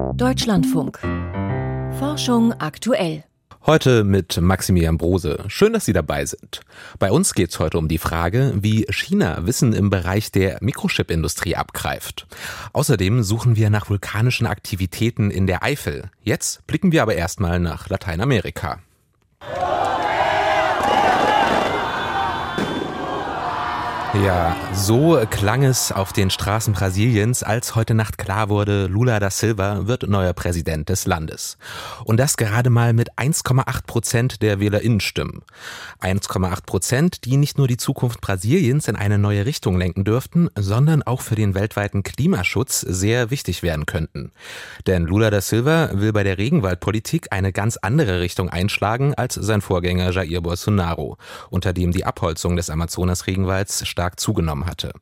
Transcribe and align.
Deutschlandfunk. 0.00 0.98
Forschung 1.98 2.52
aktuell. 2.54 3.24
Heute 3.66 4.04
mit 4.04 4.40
Maximilian 4.40 4.96
Brose. 4.96 5.44
Schön, 5.48 5.72
dass 5.72 5.84
Sie 5.84 5.92
dabei 5.92 6.24
sind. 6.24 6.62
Bei 6.98 7.12
uns 7.12 7.34
geht 7.34 7.50
es 7.50 7.58
heute 7.58 7.78
um 7.78 7.88
die 7.88 7.98
Frage, 7.98 8.54
wie 8.56 8.86
China 8.90 9.46
Wissen 9.46 9.72
im 9.72 9.90
Bereich 9.90 10.32
der 10.32 10.58
Mikrochip-Industrie 10.60 11.56
abgreift. 11.56 12.26
Außerdem 12.72 13.22
suchen 13.22 13.56
wir 13.56 13.70
nach 13.70 13.90
vulkanischen 13.90 14.46
Aktivitäten 14.46 15.30
in 15.30 15.46
der 15.46 15.62
Eifel. 15.62 16.10
Jetzt 16.22 16.66
blicken 16.66 16.92
wir 16.92 17.02
aber 17.02 17.14
erstmal 17.14 17.60
nach 17.60 17.88
Lateinamerika. 17.88 18.80
Ja, 24.14 24.56
so 24.74 25.24
klang 25.30 25.62
es 25.62 25.92
auf 25.92 26.12
den 26.12 26.30
Straßen 26.30 26.74
Brasiliens, 26.74 27.44
als 27.44 27.76
heute 27.76 27.94
Nacht 27.94 28.18
klar 28.18 28.48
wurde, 28.48 28.86
Lula 28.86 29.20
da 29.20 29.30
Silva 29.30 29.86
wird 29.86 30.08
neuer 30.08 30.32
Präsident 30.32 30.88
des 30.88 31.06
Landes. 31.06 31.58
Und 32.04 32.16
das 32.16 32.36
gerade 32.36 32.70
mal 32.70 32.92
mit 32.92 33.12
1,8 33.12 33.86
Prozent 33.86 34.42
der 34.42 34.58
WählerInnenstimmen. 34.58 35.42
1,8 36.00 36.66
Prozent, 36.66 37.24
die 37.24 37.36
nicht 37.36 37.56
nur 37.56 37.68
die 37.68 37.76
Zukunft 37.76 38.20
Brasiliens 38.20 38.88
in 38.88 38.96
eine 38.96 39.16
neue 39.16 39.46
Richtung 39.46 39.78
lenken 39.78 40.02
dürften, 40.02 40.48
sondern 40.58 41.04
auch 41.04 41.20
für 41.20 41.36
den 41.36 41.54
weltweiten 41.54 42.02
Klimaschutz 42.02 42.80
sehr 42.80 43.30
wichtig 43.30 43.62
werden 43.62 43.86
könnten. 43.86 44.32
Denn 44.88 45.04
Lula 45.04 45.30
da 45.30 45.40
Silva 45.40 45.90
will 45.92 46.12
bei 46.12 46.24
der 46.24 46.36
Regenwaldpolitik 46.36 47.28
eine 47.30 47.52
ganz 47.52 47.76
andere 47.76 48.20
Richtung 48.20 48.48
einschlagen 48.48 49.14
als 49.14 49.34
sein 49.34 49.60
Vorgänger 49.60 50.10
Jair 50.10 50.40
Bolsonaro, 50.40 51.16
unter 51.48 51.72
dem 51.72 51.92
die 51.92 52.04
Abholzung 52.04 52.56
des 52.56 52.70
Amazonas-Regenwalds 52.70 53.86
stark 54.00 54.18
zugenommen 54.18 54.64
hatte. 54.64 54.92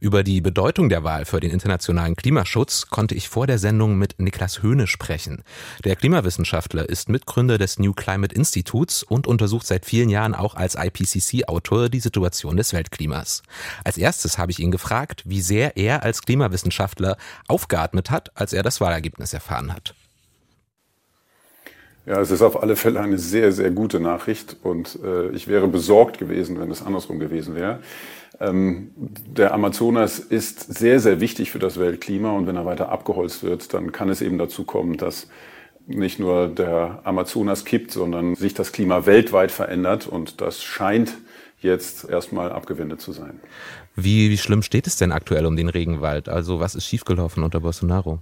Über 0.00 0.22
die 0.22 0.40
Bedeutung 0.40 0.88
der 0.88 1.04
Wahl 1.04 1.26
für 1.26 1.40
den 1.40 1.50
internationalen 1.50 2.16
Klimaschutz 2.16 2.86
konnte 2.88 3.14
ich 3.14 3.28
vor 3.28 3.46
der 3.46 3.58
Sendung 3.58 3.98
mit 3.98 4.18
Niklas 4.18 4.62
Höhne 4.62 4.86
sprechen. 4.86 5.42
Der 5.84 5.94
Klimawissenschaftler 5.94 6.88
ist 6.88 7.10
Mitgründer 7.10 7.58
des 7.58 7.78
New 7.78 7.92
Climate 7.92 8.34
Instituts 8.34 9.02
und 9.02 9.26
untersucht 9.26 9.66
seit 9.66 9.84
vielen 9.84 10.08
Jahren 10.08 10.34
auch 10.34 10.54
als 10.54 10.74
IPCC-Autor 10.74 11.90
die 11.90 12.00
Situation 12.00 12.56
des 12.56 12.72
Weltklimas. 12.72 13.42
Als 13.84 13.98
erstes 13.98 14.38
habe 14.38 14.52
ich 14.52 14.58
ihn 14.58 14.70
gefragt, 14.70 15.22
wie 15.26 15.42
sehr 15.42 15.76
er 15.76 16.02
als 16.02 16.22
Klimawissenschaftler 16.22 17.18
aufgeatmet 17.48 18.10
hat, 18.10 18.34
als 18.38 18.54
er 18.54 18.62
das 18.62 18.80
Wahlergebnis 18.80 19.34
erfahren 19.34 19.74
hat. 19.74 19.94
Ja, 22.06 22.20
es 22.20 22.30
ist 22.30 22.40
auf 22.40 22.62
alle 22.62 22.76
Fälle 22.76 23.00
eine 23.00 23.18
sehr, 23.18 23.50
sehr 23.50 23.72
gute 23.72 23.98
Nachricht 23.98 24.56
und 24.62 24.96
äh, 25.04 25.30
ich 25.30 25.48
wäre 25.48 25.66
besorgt 25.66 26.18
gewesen, 26.18 26.60
wenn 26.60 26.70
es 26.70 26.80
andersrum 26.80 27.18
gewesen 27.18 27.56
wäre. 27.56 27.80
Ähm, 28.40 28.90
der 28.96 29.54
Amazonas 29.54 30.18
ist 30.18 30.60
sehr, 30.74 31.00
sehr 31.00 31.20
wichtig 31.20 31.50
für 31.50 31.58
das 31.58 31.78
Weltklima 31.78 32.32
und 32.32 32.46
wenn 32.46 32.56
er 32.56 32.66
weiter 32.66 32.90
abgeholzt 32.90 33.42
wird, 33.42 33.72
dann 33.72 33.92
kann 33.92 34.08
es 34.08 34.20
eben 34.20 34.38
dazu 34.38 34.64
kommen, 34.64 34.96
dass 34.96 35.28
nicht 35.86 36.18
nur 36.18 36.48
der 36.48 37.00
Amazonas 37.04 37.64
kippt, 37.64 37.92
sondern 37.92 38.34
sich 38.34 38.54
das 38.54 38.72
Klima 38.72 39.06
weltweit 39.06 39.50
verändert 39.50 40.06
und 40.06 40.40
das 40.40 40.62
scheint 40.62 41.16
jetzt 41.60 42.08
erstmal 42.08 42.52
abgewendet 42.52 43.00
zu 43.00 43.12
sein. 43.12 43.40
Wie, 43.94 44.30
wie 44.30 44.36
schlimm 44.36 44.62
steht 44.62 44.86
es 44.86 44.96
denn 44.96 45.12
aktuell 45.12 45.46
um 45.46 45.56
den 45.56 45.68
Regenwald? 45.68 46.28
Also 46.28 46.60
was 46.60 46.74
ist 46.74 46.86
schiefgelaufen 46.86 47.42
unter 47.42 47.60
Bolsonaro? 47.60 48.18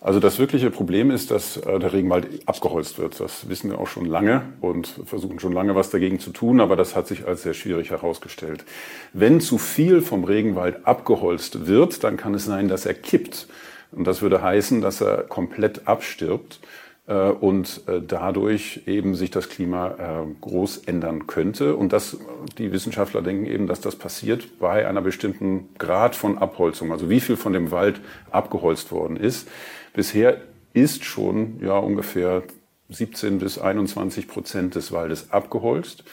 Also 0.00 0.20
das 0.20 0.38
wirkliche 0.38 0.70
Problem 0.70 1.10
ist, 1.10 1.32
dass 1.32 1.56
äh, 1.56 1.78
der 1.78 1.92
Regenwald 1.92 2.28
abgeholzt 2.46 2.98
wird. 2.98 3.18
Das 3.18 3.48
wissen 3.48 3.70
wir 3.70 3.80
auch 3.80 3.88
schon 3.88 4.06
lange 4.06 4.42
und 4.60 4.86
versuchen 5.04 5.40
schon 5.40 5.52
lange 5.52 5.74
was 5.74 5.90
dagegen 5.90 6.20
zu 6.20 6.30
tun, 6.30 6.60
aber 6.60 6.76
das 6.76 6.94
hat 6.94 7.08
sich 7.08 7.26
als 7.26 7.42
sehr 7.42 7.54
schwierig 7.54 7.90
herausgestellt. 7.90 8.64
Wenn 9.12 9.40
zu 9.40 9.58
viel 9.58 10.00
vom 10.00 10.22
Regenwald 10.22 10.86
abgeholzt 10.86 11.66
wird, 11.66 12.04
dann 12.04 12.16
kann 12.16 12.34
es 12.34 12.44
sein, 12.44 12.68
dass 12.68 12.86
er 12.86 12.94
kippt. 12.94 13.48
Und 13.90 14.06
das 14.06 14.22
würde 14.22 14.40
heißen, 14.40 14.82
dass 14.82 15.00
er 15.00 15.22
komplett 15.24 15.88
abstirbt 15.88 16.60
äh, 17.08 17.30
und 17.30 17.82
äh, 17.88 18.00
dadurch 18.06 18.82
eben 18.86 19.16
sich 19.16 19.32
das 19.32 19.48
Klima 19.48 20.26
groß 20.40 20.84
ändern 20.86 21.26
könnte. 21.26 21.74
Und 21.74 21.92
das, 21.92 22.18
die 22.56 22.70
Wissenschaftler 22.70 23.20
denken 23.20 23.46
eben, 23.46 23.66
dass 23.66 23.80
das 23.80 23.96
passiert 23.96 24.60
bei 24.60 24.86
einer 24.86 25.02
bestimmten 25.02 25.70
Grad 25.76 26.14
von 26.14 26.38
Abholzung, 26.38 26.92
also 26.92 27.10
wie 27.10 27.18
viel 27.18 27.36
von 27.36 27.52
dem 27.52 27.72
Wald 27.72 28.00
abgeholzt 28.30 28.92
worden 28.92 29.16
ist. 29.16 29.48
Bisher 29.98 30.36
ist 30.74 31.04
schon 31.04 31.58
ja 31.60 31.76
ungefähr 31.76 32.44
17 32.88 33.40
bis 33.40 33.58
21 33.58 34.28
Prozent 34.28 34.76
des 34.76 34.92
Waldes 34.92 35.32
abgeholzt. 35.32 36.04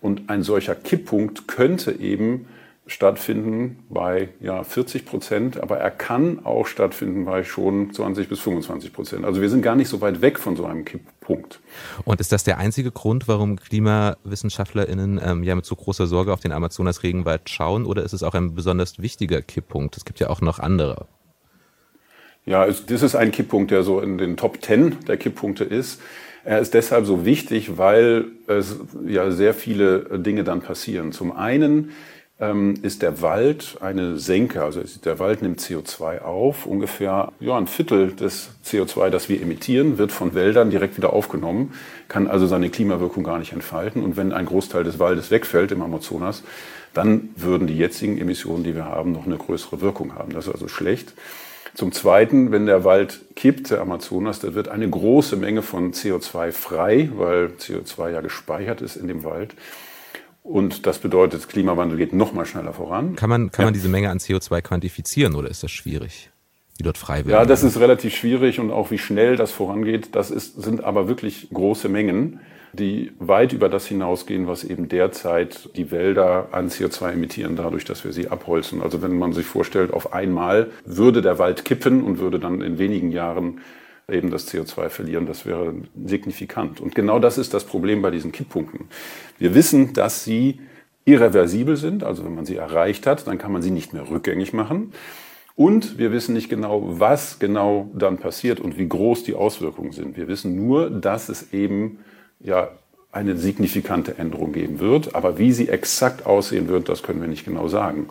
Und 0.00 0.30
ein 0.30 0.44
solcher 0.44 0.76
Kipppunkt 0.76 1.48
könnte 1.48 1.90
eben 1.98 2.46
stattfinden 2.86 3.82
bei 3.88 4.28
ja, 4.38 4.62
40 4.62 5.04
Prozent, 5.04 5.60
aber 5.60 5.78
er 5.78 5.90
kann 5.90 6.46
auch 6.46 6.68
stattfinden 6.68 7.24
bei 7.24 7.42
schon 7.42 7.92
20 7.92 8.28
bis 8.28 8.38
25 8.38 8.92
Prozent. 8.92 9.24
Also 9.24 9.40
wir 9.40 9.50
sind 9.50 9.62
gar 9.62 9.74
nicht 9.74 9.88
so 9.88 10.00
weit 10.00 10.20
weg 10.20 10.38
von 10.38 10.54
so 10.54 10.64
einem 10.66 10.84
Kipppunkt. 10.84 11.58
Und 12.04 12.20
ist 12.20 12.30
das 12.30 12.44
der 12.44 12.58
einzige 12.58 12.92
Grund, 12.92 13.26
warum 13.26 13.56
KlimawissenschaftlerInnen 13.56 15.20
ähm, 15.20 15.42
ja 15.42 15.56
mit 15.56 15.64
so 15.64 15.74
großer 15.74 16.06
Sorge 16.06 16.32
auf 16.32 16.38
den 16.38 16.52
Amazonas-Regenwald 16.52 17.50
schauen, 17.50 17.84
oder 17.84 18.04
ist 18.04 18.12
es 18.12 18.22
auch 18.22 18.34
ein 18.34 18.54
besonders 18.54 19.00
wichtiger 19.00 19.42
Kipppunkt? 19.42 19.96
Es 19.96 20.04
gibt 20.04 20.20
ja 20.20 20.30
auch 20.30 20.40
noch 20.40 20.60
andere. 20.60 21.08
Ja, 22.46 22.66
das 22.66 23.02
ist 23.02 23.14
ein 23.14 23.30
Kipppunkt, 23.30 23.70
der 23.70 23.82
so 23.82 24.00
in 24.00 24.18
den 24.18 24.36
Top 24.36 24.60
Ten 24.60 24.96
der 25.08 25.16
Kipppunkte 25.16 25.64
ist. 25.64 26.00
Er 26.44 26.58
ist 26.58 26.74
deshalb 26.74 27.06
so 27.06 27.24
wichtig, 27.24 27.78
weil 27.78 28.26
es 28.46 28.76
ja 29.06 29.30
sehr 29.30 29.54
viele 29.54 30.18
Dinge 30.18 30.44
dann 30.44 30.60
passieren. 30.60 31.12
Zum 31.12 31.32
einen 31.32 31.92
ähm, 32.38 32.74
ist 32.82 33.00
der 33.00 33.22
Wald 33.22 33.78
eine 33.80 34.18
Senke, 34.18 34.62
also 34.62 34.82
der 35.04 35.18
Wald 35.18 35.40
nimmt 35.40 35.60
CO2 35.60 36.20
auf. 36.20 36.66
Ungefähr 36.66 37.32
ja, 37.40 37.56
ein 37.56 37.66
Viertel 37.66 38.12
des 38.12 38.50
CO2, 38.66 39.08
das 39.08 39.30
wir 39.30 39.40
emittieren, 39.40 39.96
wird 39.96 40.12
von 40.12 40.34
Wäldern 40.34 40.68
direkt 40.68 40.98
wieder 40.98 41.14
aufgenommen, 41.14 41.72
kann 42.08 42.26
also 42.26 42.46
seine 42.46 42.68
Klimawirkung 42.68 43.24
gar 43.24 43.38
nicht 43.38 43.52
entfalten. 43.52 44.02
Und 44.02 44.18
wenn 44.18 44.32
ein 44.32 44.44
Großteil 44.44 44.84
des 44.84 44.98
Waldes 44.98 45.30
wegfällt 45.30 45.72
im 45.72 45.80
Amazonas, 45.80 46.42
dann 46.92 47.30
würden 47.36 47.66
die 47.66 47.78
jetzigen 47.78 48.18
Emissionen, 48.18 48.64
die 48.64 48.74
wir 48.74 48.84
haben, 48.84 49.12
noch 49.12 49.26
eine 49.26 49.36
größere 49.38 49.80
Wirkung 49.80 50.14
haben. 50.14 50.34
Das 50.34 50.46
ist 50.46 50.52
also 50.52 50.68
schlecht. 50.68 51.14
Zum 51.74 51.92
Zweiten, 51.92 52.52
wenn 52.52 52.66
der 52.66 52.84
Wald 52.84 53.20
kippt, 53.34 53.70
der 53.70 53.80
Amazonas, 53.80 54.38
da 54.38 54.54
wird 54.54 54.68
eine 54.68 54.88
große 54.88 55.36
Menge 55.36 55.62
von 55.62 55.92
CO2 55.92 56.52
frei, 56.52 57.10
weil 57.14 57.46
CO2 57.58 58.10
ja 58.10 58.20
gespeichert 58.20 58.80
ist 58.80 58.96
in 58.96 59.08
dem 59.08 59.24
Wald. 59.24 59.54
Und 60.42 60.86
das 60.86 60.98
bedeutet, 60.98 61.48
Klimawandel 61.48 61.98
geht 61.98 62.12
noch 62.12 62.32
mal 62.32 62.46
schneller 62.46 62.74
voran. 62.74 63.16
Kann 63.16 63.30
man, 63.30 63.50
kann 63.50 63.62
ja. 63.62 63.66
man 63.66 63.74
diese 63.74 63.88
Menge 63.88 64.10
an 64.10 64.18
CO2 64.18 64.60
quantifizieren 64.60 65.34
oder 65.34 65.48
ist 65.48 65.62
das 65.62 65.70
schwierig? 65.70 66.30
die 66.78 66.82
dort 66.82 66.98
frei 66.98 67.18
werden? 67.18 67.30
Ja, 67.30 67.44
das 67.44 67.62
ist 67.62 67.78
relativ 67.78 68.14
schwierig 68.14 68.58
und 68.60 68.70
auch 68.70 68.90
wie 68.90 68.98
schnell 68.98 69.36
das 69.36 69.52
vorangeht, 69.52 70.14
das 70.14 70.30
ist, 70.30 70.60
sind 70.60 70.82
aber 70.82 71.08
wirklich 71.08 71.48
große 71.52 71.88
Mengen 71.88 72.40
die 72.74 73.12
weit 73.18 73.52
über 73.52 73.68
das 73.68 73.86
hinausgehen, 73.86 74.46
was 74.46 74.64
eben 74.64 74.88
derzeit 74.88 75.70
die 75.76 75.90
Wälder 75.90 76.48
an 76.52 76.68
CO2 76.68 77.12
emittieren, 77.12 77.56
dadurch, 77.56 77.84
dass 77.84 78.04
wir 78.04 78.12
sie 78.12 78.28
abholzen. 78.28 78.82
Also 78.82 79.02
wenn 79.02 79.18
man 79.18 79.32
sich 79.32 79.46
vorstellt, 79.46 79.92
auf 79.92 80.12
einmal 80.12 80.70
würde 80.84 81.22
der 81.22 81.38
Wald 81.38 81.64
kippen 81.64 82.02
und 82.02 82.18
würde 82.18 82.38
dann 82.38 82.60
in 82.60 82.78
wenigen 82.78 83.10
Jahren 83.10 83.60
eben 84.10 84.30
das 84.30 84.52
CO2 84.52 84.88
verlieren, 84.88 85.26
das 85.26 85.46
wäre 85.46 85.74
signifikant. 86.04 86.80
Und 86.80 86.94
genau 86.94 87.18
das 87.18 87.38
ist 87.38 87.54
das 87.54 87.64
Problem 87.64 88.02
bei 88.02 88.10
diesen 88.10 88.32
Kipppunkten. 88.32 88.86
Wir 89.38 89.54
wissen, 89.54 89.92
dass 89.94 90.24
sie 90.24 90.60
irreversibel 91.04 91.76
sind, 91.76 92.04
also 92.04 92.24
wenn 92.24 92.34
man 92.34 92.46
sie 92.46 92.56
erreicht 92.56 93.06
hat, 93.06 93.26
dann 93.26 93.38
kann 93.38 93.52
man 93.52 93.62
sie 93.62 93.70
nicht 93.70 93.92
mehr 93.92 94.08
rückgängig 94.08 94.52
machen. 94.52 94.92
Und 95.56 95.98
wir 95.98 96.10
wissen 96.10 96.34
nicht 96.34 96.48
genau, 96.48 96.82
was 96.98 97.38
genau 97.38 97.90
dann 97.94 98.18
passiert 98.18 98.58
und 98.58 98.76
wie 98.76 98.88
groß 98.88 99.22
die 99.22 99.34
Auswirkungen 99.34 99.92
sind. 99.92 100.16
Wir 100.16 100.26
wissen 100.26 100.56
nur, 100.56 100.90
dass 100.90 101.28
es 101.28 101.52
eben 101.52 101.98
ja 102.44 102.68
eine 103.10 103.36
signifikante 103.36 104.18
Änderung 104.18 104.52
geben 104.52 104.80
wird. 104.80 105.14
Aber 105.14 105.38
wie 105.38 105.52
sie 105.52 105.68
exakt 105.68 106.26
aussehen 106.26 106.68
wird, 106.68 106.88
das 106.88 107.02
können 107.02 107.20
wir 107.20 107.28
nicht 107.28 107.44
genau 107.44 107.68
sagen. 107.68 108.08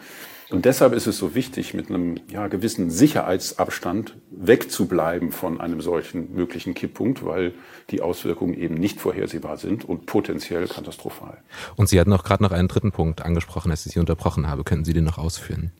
Und 0.49 0.65
deshalb 0.65 0.93
ist 0.93 1.07
es 1.07 1.17
so 1.17 1.33
wichtig, 1.33 1.73
mit 1.73 1.89
einem 1.89 2.17
ja, 2.29 2.47
gewissen 2.47 2.91
Sicherheitsabstand 2.91 4.15
wegzubleiben 4.29 5.31
von 5.31 5.59
einem 5.59 5.81
solchen 5.81 6.33
möglichen 6.35 6.75
Kipppunkt, 6.75 7.25
weil 7.25 7.53
die 7.89 8.01
Auswirkungen 8.01 8.53
eben 8.53 8.75
nicht 8.75 9.01
vorhersehbar 9.01 9.57
sind 9.57 9.83
und 9.83 10.05
potenziell 10.05 10.67
katastrophal. 10.67 11.37
Und 11.75 11.89
Sie 11.89 11.99
hatten 11.99 12.13
auch 12.13 12.23
gerade 12.23 12.43
noch 12.43 12.51
einen 12.51 12.67
dritten 12.67 12.91
Punkt 12.91 13.23
angesprochen, 13.23 13.71
als 13.71 13.85
ich 13.85 13.93
Sie 13.93 13.99
unterbrochen 13.99 14.47
habe. 14.47 14.63
Können 14.63 14.85
Sie 14.85 14.93
den 14.93 15.05
noch 15.05 15.17
ausführen? 15.17 15.71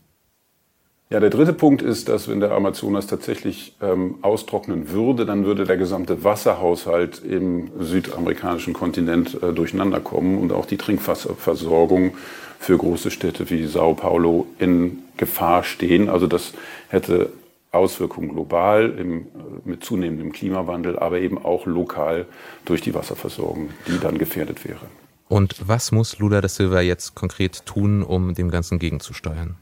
Ja, 1.14 1.20
der 1.20 1.30
dritte 1.30 1.52
Punkt 1.52 1.80
ist, 1.80 2.08
dass 2.08 2.26
wenn 2.26 2.40
der 2.40 2.50
Amazonas 2.50 3.06
tatsächlich 3.06 3.76
ähm, 3.80 4.16
austrocknen 4.22 4.90
würde, 4.90 5.24
dann 5.24 5.44
würde 5.44 5.62
der 5.62 5.76
gesamte 5.76 6.24
Wasserhaushalt 6.24 7.22
im 7.22 7.70
südamerikanischen 7.78 8.72
Kontinent 8.72 9.40
äh, 9.40 9.52
durcheinander 9.52 10.00
kommen 10.00 10.38
und 10.38 10.50
auch 10.50 10.66
die 10.66 10.76
Trinkwasserversorgung 10.76 12.16
für 12.58 12.76
große 12.76 13.12
Städte 13.12 13.48
wie 13.48 13.64
Sao 13.66 13.94
Paulo 13.94 14.48
in 14.58 15.04
Gefahr 15.16 15.62
stehen. 15.62 16.08
Also 16.08 16.26
das 16.26 16.52
hätte 16.88 17.30
Auswirkungen 17.70 18.30
global 18.30 18.92
im, 18.98 19.18
äh, 19.20 19.24
mit 19.64 19.84
zunehmendem 19.84 20.32
Klimawandel, 20.32 20.98
aber 20.98 21.20
eben 21.20 21.38
auch 21.38 21.64
lokal 21.64 22.26
durch 22.64 22.80
die 22.80 22.92
Wasserversorgung, 22.92 23.68
die 23.86 24.00
dann 24.00 24.18
gefährdet 24.18 24.64
wäre. 24.64 24.86
Und 25.28 25.54
was 25.64 25.92
muss 25.92 26.18
Lula 26.18 26.40
da 26.40 26.48
Silva 26.48 26.80
jetzt 26.80 27.14
konkret 27.14 27.64
tun, 27.66 28.02
um 28.02 28.34
dem 28.34 28.50
Ganzen 28.50 28.80
gegenzusteuern? 28.80 29.54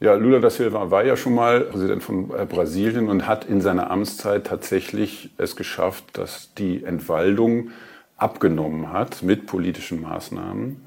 Ja, 0.00 0.14
Lula 0.14 0.38
da 0.38 0.48
Silva 0.48 0.92
war 0.92 1.04
ja 1.04 1.16
schon 1.16 1.34
mal 1.34 1.62
Präsident 1.62 2.04
von 2.04 2.30
äh, 2.30 2.46
Brasilien 2.46 3.08
und 3.08 3.26
hat 3.26 3.46
in 3.46 3.60
seiner 3.60 3.90
Amtszeit 3.90 4.46
tatsächlich 4.46 5.30
es 5.38 5.56
geschafft, 5.56 6.04
dass 6.12 6.54
die 6.54 6.84
Entwaldung 6.84 7.70
abgenommen 8.16 8.92
hat 8.92 9.24
mit 9.24 9.46
politischen 9.46 10.00
Maßnahmen. 10.00 10.80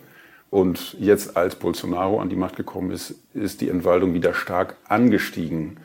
Und 0.50 0.96
jetzt, 0.98 1.36
als 1.36 1.56
Bolsonaro 1.56 2.22
an 2.22 2.30
die 2.30 2.38
Macht 2.38 2.56
gekommen 2.56 2.92
ist, 2.92 3.16
ist 3.34 3.60
die 3.60 3.68
Entwaldung 3.68 4.14
wieder 4.14 4.34
stark 4.34 4.78
angestiegen. 4.88 5.78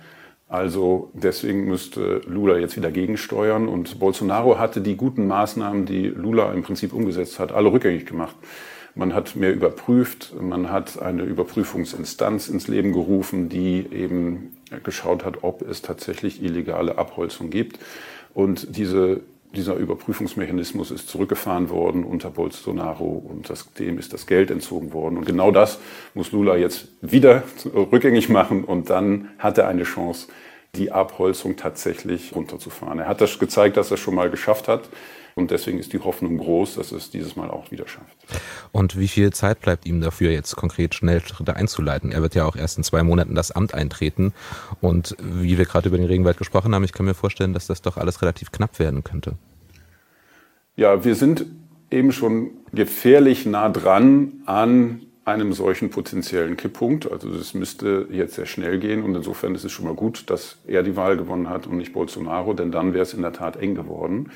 Also 0.49 1.11
deswegen 1.13 1.67
müsste 1.67 2.21
Lula 2.27 2.59
jetzt 2.59 2.77
wieder 2.77 2.93
gegensteuern. 2.93 3.67
Und 3.67 3.99
Bolsonaro 3.99 4.61
hatte 4.61 4.81
die 4.81 4.97
guten 4.97 5.27
Maßnahmen, 5.27 5.85
die 5.85 6.07
Lula 6.07 6.53
im 6.53 6.63
Prinzip 6.63 6.93
umgesetzt 6.93 7.41
hat, 7.41 7.51
alle 7.51 7.73
rückgängig 7.73 8.07
gemacht. 8.07 8.37
Man 8.99 9.13
hat 9.13 9.37
mehr 9.37 9.53
überprüft, 9.53 10.35
man 10.41 10.71
hat 10.71 11.03
eine 11.03 11.25
Überprüfungsinstanz 11.25 12.49
ins 12.49 12.67
Leben 12.67 12.93
gerufen, 12.93 13.51
die 13.51 13.87
eben 13.93 14.57
geschaut 14.85 15.23
hat, 15.23 15.43
ob 15.45 15.61
es 15.61 15.83
tatsächlich 15.83 16.43
illegale 16.43 16.97
Abholzung 16.97 17.51
gibt. 17.51 17.79
Und 18.33 18.75
diese, 18.75 19.21
dieser 19.55 19.75
Überprüfungsmechanismus 19.75 20.91
ist 20.91 21.11
zurückgefahren 21.11 21.69
worden 21.69 22.05
unter 22.05 22.31
Bolsonaro 22.31 23.05
und 23.05 23.51
das, 23.51 23.71
dem 23.75 23.99
ist 23.99 24.15
das 24.15 24.27
Geld 24.27 24.51
entzogen 24.51 24.95
worden. 24.95 25.19
Und 25.19 25.27
genau 25.27 25.51
das 25.51 25.79
muss 26.15 26.33
Lula 26.33 26.57
jetzt 26.57 26.89
wieder 27.03 27.43
rückgängig 27.75 28.31
machen 28.31 28.65
und 28.65 28.89
dann 28.89 29.29
hat 29.39 29.59
er 29.59 29.69
eine 29.69 29.83
Chance, 29.83 30.29
die 30.75 30.91
Abholzung 30.91 31.57
tatsächlich 31.57 32.35
runterzufahren. 32.35 33.01
Er 33.01 33.09
hat 33.09 33.21
das 33.21 33.39
gezeigt, 33.39 33.77
dass 33.77 33.91
er 33.91 33.97
es 33.97 34.01
schon 34.01 34.15
mal 34.15 34.31
geschafft 34.31 34.69
hat. 34.69 34.89
Und 35.39 35.51
deswegen 35.51 35.79
ist 35.79 35.93
die 35.93 35.99
Hoffnung 35.99 36.39
groß, 36.39 36.77
dass 36.77 36.93
es 36.93 37.11
dieses 37.11 37.37
Mal 37.37 37.51
auch 37.51 37.71
wieder 37.71 37.87
schafft. 37.87 38.17
Und 38.73 38.99
wie 38.99 39.07
viel 39.07 39.35
Zeit 39.35 39.61
bleibt 39.61 39.85
ihm 39.85 40.01
dafür, 40.01 40.31
jetzt 40.31 40.57
konkret 40.57 40.95
Schnellschritte 40.95 41.55
einzuleiten? 41.55 42.11
Er 42.11 42.23
wird 42.23 42.35
ja 42.35 42.47
auch 42.47 42.57
erst 42.57 42.79
in 42.79 42.85
zwei 42.85 43.03
Monaten 43.03 43.35
das 43.35 43.51
Amt 43.51 43.75
eintreten. 43.75 44.33
Und 44.81 45.15
wie 45.21 45.59
wir 45.59 45.67
gerade 45.67 45.89
über 45.89 45.99
den 45.99 46.07
Regenwald 46.07 46.39
gesprochen 46.39 46.75
haben, 46.75 46.85
ich 46.85 46.95
kann 46.95 47.05
mir 47.05 47.13
vorstellen, 47.13 47.53
dass 47.53 47.67
das 47.67 47.83
doch 47.83 47.99
alles 47.99 48.23
relativ 48.23 48.51
knapp 48.51 48.79
werden 48.79 49.05
könnte. 49.05 49.35
Ja, 50.75 51.05
wir 51.05 51.15
sind 51.15 51.45
eben 51.91 52.13
schon 52.13 52.53
gefährlich 52.73 53.45
nah 53.45 53.69
dran 53.69 54.41
an 54.47 55.03
einem 55.27 55.53
solchen 55.53 55.91
potenziellen 55.91 56.57
Kipppunkt. 56.57 57.13
Also 57.13 57.31
das 57.31 57.53
müsste 57.53 58.09
jetzt 58.11 58.37
sehr 58.37 58.47
schnell 58.47 58.79
gehen 58.79 59.03
und 59.03 59.15
insofern 59.15 59.55
ist 59.55 59.65
es 59.65 59.73
schon 59.73 59.85
mal 59.85 59.95
gut, 59.95 60.31
dass 60.31 60.57
er 60.67 60.83
die 60.83 60.97
Wahl 60.97 61.19
gewonnen 61.19 61.51
hat 61.51 61.67
und 61.67 61.77
nicht 61.77 61.93
Bolsonaro, 61.93 62.55
denn 62.55 62.73
dann 62.73 62.95
wäre 62.95 63.03
es 63.03 63.13
in 63.13 63.21
der 63.21 63.35
Tat 63.35 63.57
eng 63.57 63.75
geworden. 63.75 64.31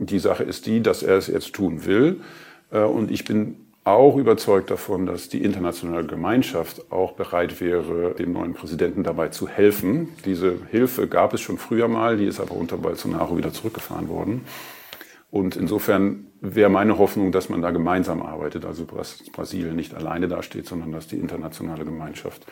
Die 0.00 0.18
Sache 0.18 0.44
ist 0.44 0.66
die, 0.66 0.80
dass 0.80 1.02
er 1.02 1.16
es 1.16 1.26
jetzt 1.26 1.52
tun 1.52 1.84
will. 1.84 2.20
Äh, 2.70 2.80
und 2.80 3.10
ich 3.10 3.24
bin 3.24 3.56
auch 3.84 4.16
überzeugt 4.16 4.70
davon, 4.70 5.06
dass 5.06 5.28
die 5.28 5.42
internationale 5.42 6.06
Gemeinschaft 6.06 6.92
auch 6.92 7.12
bereit 7.12 7.60
wäre, 7.60 8.14
dem 8.14 8.32
neuen 8.32 8.52
Präsidenten 8.52 9.02
dabei 9.02 9.28
zu 9.28 9.48
helfen. 9.48 10.10
Diese 10.24 10.58
Hilfe 10.70 11.08
gab 11.08 11.32
es 11.32 11.40
schon 11.40 11.58
früher 11.58 11.88
mal, 11.88 12.18
die 12.18 12.26
ist 12.26 12.38
aber 12.38 12.54
unter 12.54 12.76
Bolsonaro 12.76 13.36
wieder 13.38 13.52
zurückgefahren 13.52 14.08
worden. 14.08 14.42
Und 15.30 15.56
insofern 15.56 16.27
wäre 16.40 16.70
meine 16.70 16.98
Hoffnung, 16.98 17.32
dass 17.32 17.48
man 17.48 17.62
da 17.62 17.70
gemeinsam 17.70 18.22
arbeitet, 18.22 18.64
also 18.64 18.84
Brasilien 18.84 19.76
nicht 19.76 19.94
alleine 19.94 20.28
dasteht, 20.28 20.66
sondern 20.66 20.92
dass 20.92 21.06
die 21.06 21.16
internationale 21.16 21.84
Gemeinschaft 21.84 22.46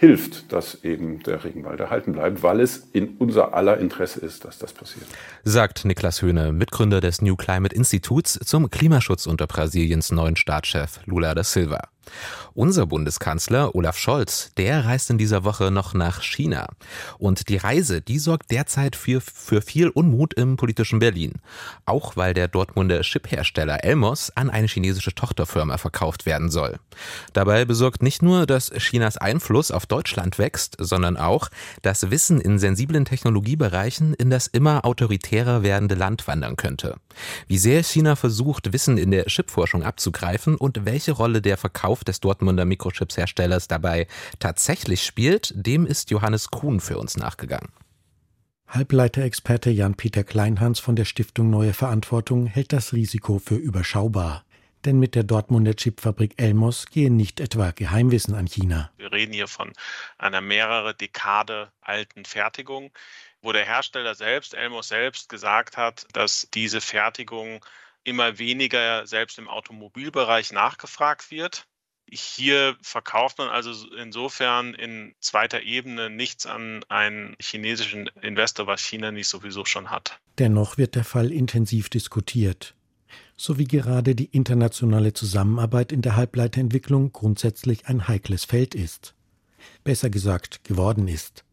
hilft, 0.00 0.50
dass 0.50 0.82
eben 0.82 1.22
der 1.24 1.44
Regenwald 1.44 1.78
erhalten 1.78 2.12
bleibt, 2.12 2.42
weil 2.42 2.60
es 2.60 2.88
in 2.92 3.16
unser 3.18 3.52
aller 3.52 3.76
Interesse 3.78 4.20
ist, 4.20 4.46
dass 4.46 4.58
das 4.58 4.72
passiert. 4.72 5.06
Sagt 5.44 5.84
Niklas 5.84 6.22
Höhne, 6.22 6.52
Mitgründer 6.52 7.02
des 7.02 7.20
New 7.20 7.36
Climate 7.36 7.74
Instituts 7.76 8.38
zum 8.44 8.70
Klimaschutz 8.70 9.26
unter 9.26 9.46
Brasiliens 9.46 10.10
neuen 10.10 10.36
Staatschef 10.36 11.00
Lula 11.04 11.34
da 11.34 11.44
Silva. 11.44 11.82
Unser 12.54 12.86
Bundeskanzler 12.86 13.74
Olaf 13.74 13.96
Scholz, 13.96 14.52
der 14.56 14.84
reist 14.84 15.10
in 15.10 15.18
dieser 15.18 15.44
Woche 15.44 15.70
noch 15.70 15.94
nach 15.94 16.22
China. 16.22 16.68
Und 17.18 17.48
die 17.48 17.56
Reise, 17.56 18.00
die 18.00 18.18
sorgt 18.18 18.50
derzeit 18.50 18.96
für, 18.96 19.20
für 19.20 19.62
viel 19.62 19.88
Unmut 19.88 20.34
im 20.34 20.56
politischen 20.56 20.98
Berlin. 20.98 21.34
Auch 21.86 22.16
weil 22.16 22.34
der 22.34 22.48
Dortmunder 22.48 23.02
Chiphersteller 23.30 23.84
Elmos 23.84 24.30
an 24.34 24.50
eine 24.50 24.66
chinesische 24.66 25.14
Tochterfirma 25.14 25.78
verkauft 25.78 26.26
werden 26.26 26.50
soll. 26.50 26.78
Dabei 27.32 27.64
besorgt 27.64 28.02
nicht 28.02 28.22
nur, 28.22 28.44
dass 28.44 28.70
Chinas 28.70 29.16
Einfluss 29.16 29.70
auf 29.70 29.86
Deutschland 29.86 30.38
wächst, 30.38 30.76
sondern 30.78 31.16
auch, 31.16 31.48
dass 31.82 32.10
Wissen 32.10 32.40
in 32.40 32.58
sensiblen 32.58 33.04
Technologiebereichen 33.04 34.14
in 34.14 34.30
das 34.30 34.48
immer 34.48 34.84
autoritärer 34.84 35.62
werdende 35.62 35.94
Land 35.94 36.26
wandern 36.26 36.56
könnte. 36.56 36.96
Wie 37.46 37.58
sehr 37.58 37.82
China 37.84 38.16
versucht, 38.16 38.72
Wissen 38.72 38.98
in 38.98 39.12
der 39.12 39.26
Chipforschung 39.26 39.84
abzugreifen 39.84 40.56
und 40.56 40.84
welche 40.84 41.12
Rolle 41.12 41.40
der 41.40 41.56
Verkauf 41.56 42.02
des 42.02 42.20
Dortmunder 42.20 42.64
Mikrochips-Herstellers 42.64 43.68
dabei 43.68 44.08
tatsächlich 44.40 45.04
spielt, 45.04 45.52
dem 45.54 45.86
ist 45.86 46.10
Johannes 46.10 46.50
Kuhn 46.50 46.80
für 46.80 46.98
uns 46.98 47.16
nachgegangen. 47.16 47.68
Halbleiterexperte 48.70 49.70
Jan-Peter 49.70 50.22
Kleinhans 50.22 50.78
von 50.78 50.94
der 50.94 51.04
Stiftung 51.04 51.50
Neue 51.50 51.74
Verantwortung 51.74 52.46
hält 52.46 52.72
das 52.72 52.92
Risiko 52.92 53.40
für 53.40 53.56
überschaubar. 53.56 54.44
Denn 54.84 55.00
mit 55.00 55.16
der 55.16 55.24
Dortmunder 55.24 55.74
Chipfabrik 55.74 56.40
Elmos 56.40 56.86
gehen 56.86 57.16
nicht 57.16 57.40
etwa 57.40 57.72
Geheimwissen 57.72 58.36
an 58.36 58.46
China. 58.46 58.92
Wir 58.96 59.10
reden 59.10 59.32
hier 59.32 59.48
von 59.48 59.72
einer 60.18 60.40
mehrere 60.40 60.94
Dekade 60.94 61.72
alten 61.80 62.24
Fertigung, 62.24 62.92
wo 63.42 63.50
der 63.50 63.66
Hersteller 63.66 64.14
selbst, 64.14 64.54
Elmos 64.54 64.86
selbst, 64.86 65.28
gesagt 65.28 65.76
hat, 65.76 66.06
dass 66.12 66.46
diese 66.54 66.80
Fertigung 66.80 67.64
immer 68.04 68.38
weniger 68.38 69.04
selbst 69.04 69.38
im 69.40 69.48
Automobilbereich 69.48 70.52
nachgefragt 70.52 71.32
wird. 71.32 71.66
Hier 72.10 72.76
verkauft 72.82 73.38
man 73.38 73.48
also 73.48 73.72
insofern 73.96 74.74
in 74.74 75.14
zweiter 75.20 75.62
Ebene 75.62 76.10
nichts 76.10 76.44
an 76.44 76.84
einen 76.88 77.36
chinesischen 77.40 78.10
Investor, 78.20 78.66
was 78.66 78.80
China 78.80 79.12
nicht 79.12 79.28
sowieso 79.28 79.64
schon 79.64 79.90
hat. 79.90 80.18
Dennoch 80.38 80.76
wird 80.76 80.96
der 80.96 81.04
Fall 81.04 81.30
intensiv 81.30 81.88
diskutiert. 81.88 82.74
So 83.36 83.58
wie 83.58 83.64
gerade 83.64 84.14
die 84.14 84.26
internationale 84.26 85.12
Zusammenarbeit 85.12 85.92
in 85.92 86.02
der 86.02 86.16
Halbleiterentwicklung 86.16 87.12
grundsätzlich 87.12 87.86
ein 87.86 88.08
heikles 88.08 88.44
Feld 88.44 88.74
ist. 88.74 89.14
Besser 89.84 90.10
gesagt 90.10 90.64
geworden 90.64 91.08
ist. 91.08 91.44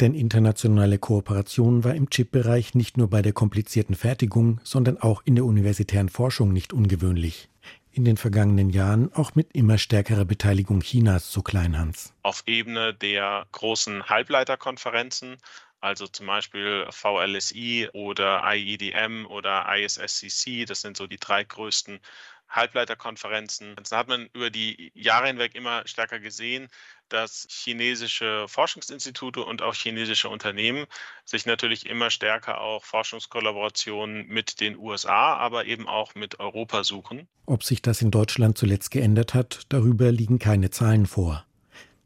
Denn 0.00 0.14
internationale 0.14 0.98
Kooperation 0.98 1.84
war 1.84 1.94
im 1.94 2.10
Chip-Bereich 2.10 2.74
nicht 2.74 2.96
nur 2.96 3.08
bei 3.08 3.22
der 3.22 3.32
komplizierten 3.32 3.94
Fertigung, 3.94 4.60
sondern 4.64 4.98
auch 4.98 5.22
in 5.24 5.36
der 5.36 5.44
universitären 5.44 6.08
Forschung 6.08 6.52
nicht 6.52 6.72
ungewöhnlich. 6.72 7.48
In 7.94 8.06
den 8.06 8.16
vergangenen 8.16 8.70
Jahren 8.70 9.12
auch 9.12 9.34
mit 9.34 9.54
immer 9.54 9.76
stärkerer 9.76 10.24
Beteiligung 10.24 10.80
Chinas 10.80 11.30
zu 11.30 11.42
Kleinhans. 11.42 12.14
Auf 12.22 12.42
Ebene 12.46 12.94
der 12.94 13.46
großen 13.52 14.08
Halbleiterkonferenzen, 14.08 15.36
also 15.82 16.06
zum 16.06 16.26
Beispiel 16.26 16.86
VLSI 16.88 17.90
oder 17.92 18.42
IEDM 18.46 19.26
oder 19.26 19.66
ISSCC, 19.76 20.64
das 20.64 20.80
sind 20.80 20.96
so 20.96 21.06
die 21.06 21.18
drei 21.18 21.44
größten 21.44 22.00
Halbleiterkonferenzen. 22.48 23.76
Da 23.90 23.98
hat 23.98 24.08
man 24.08 24.30
über 24.32 24.48
die 24.48 24.90
Jahre 24.94 25.26
hinweg 25.26 25.54
immer 25.54 25.86
stärker 25.86 26.18
gesehen, 26.18 26.68
dass 27.12 27.46
chinesische 27.50 28.46
Forschungsinstitute 28.48 29.42
und 29.44 29.62
auch 29.62 29.74
chinesische 29.74 30.28
Unternehmen 30.28 30.86
sich 31.24 31.46
natürlich 31.46 31.86
immer 31.86 32.10
stärker 32.10 32.60
auch 32.60 32.84
Forschungskollaborationen 32.84 34.26
mit 34.28 34.60
den 34.60 34.76
USA, 34.76 35.36
aber 35.36 35.66
eben 35.66 35.88
auch 35.88 36.14
mit 36.14 36.40
Europa 36.40 36.84
suchen. 36.84 37.28
Ob 37.46 37.64
sich 37.64 37.82
das 37.82 38.02
in 38.02 38.10
Deutschland 38.10 38.56
zuletzt 38.56 38.90
geändert 38.90 39.34
hat, 39.34 39.62
darüber 39.68 40.10
liegen 40.10 40.38
keine 40.38 40.70
Zahlen 40.70 41.06
vor. 41.06 41.44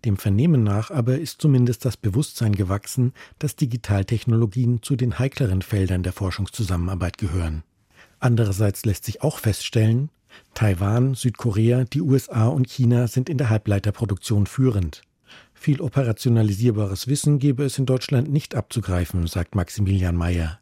Dem 0.04 0.16
Vernehmen 0.16 0.62
nach 0.62 0.90
aber 0.90 1.18
ist 1.18 1.40
zumindest 1.40 1.84
das 1.84 1.96
Bewusstsein 1.96 2.54
gewachsen, 2.54 3.12
dass 3.38 3.56
Digitaltechnologien 3.56 4.82
zu 4.82 4.96
den 4.96 5.18
heikleren 5.18 5.62
Feldern 5.62 6.02
der 6.02 6.12
Forschungszusammenarbeit 6.12 7.18
gehören. 7.18 7.64
Andererseits 8.18 8.84
lässt 8.84 9.04
sich 9.04 9.22
auch 9.22 9.38
feststellen, 9.38 10.10
Taiwan, 10.54 11.14
Südkorea, 11.14 11.84
die 11.84 12.00
USA 12.00 12.48
und 12.48 12.68
China 12.68 13.06
sind 13.06 13.28
in 13.28 13.38
der 13.38 13.50
Halbleiterproduktion 13.50 14.46
führend. 14.46 15.02
Viel 15.54 15.80
operationalisierbares 15.80 17.08
Wissen 17.08 17.38
gebe 17.38 17.64
es 17.64 17.78
in 17.78 17.86
Deutschland 17.86 18.30
nicht 18.30 18.54
abzugreifen, 18.54 19.26
sagt 19.26 19.54
Maximilian 19.54 20.16
Mayer. 20.16 20.60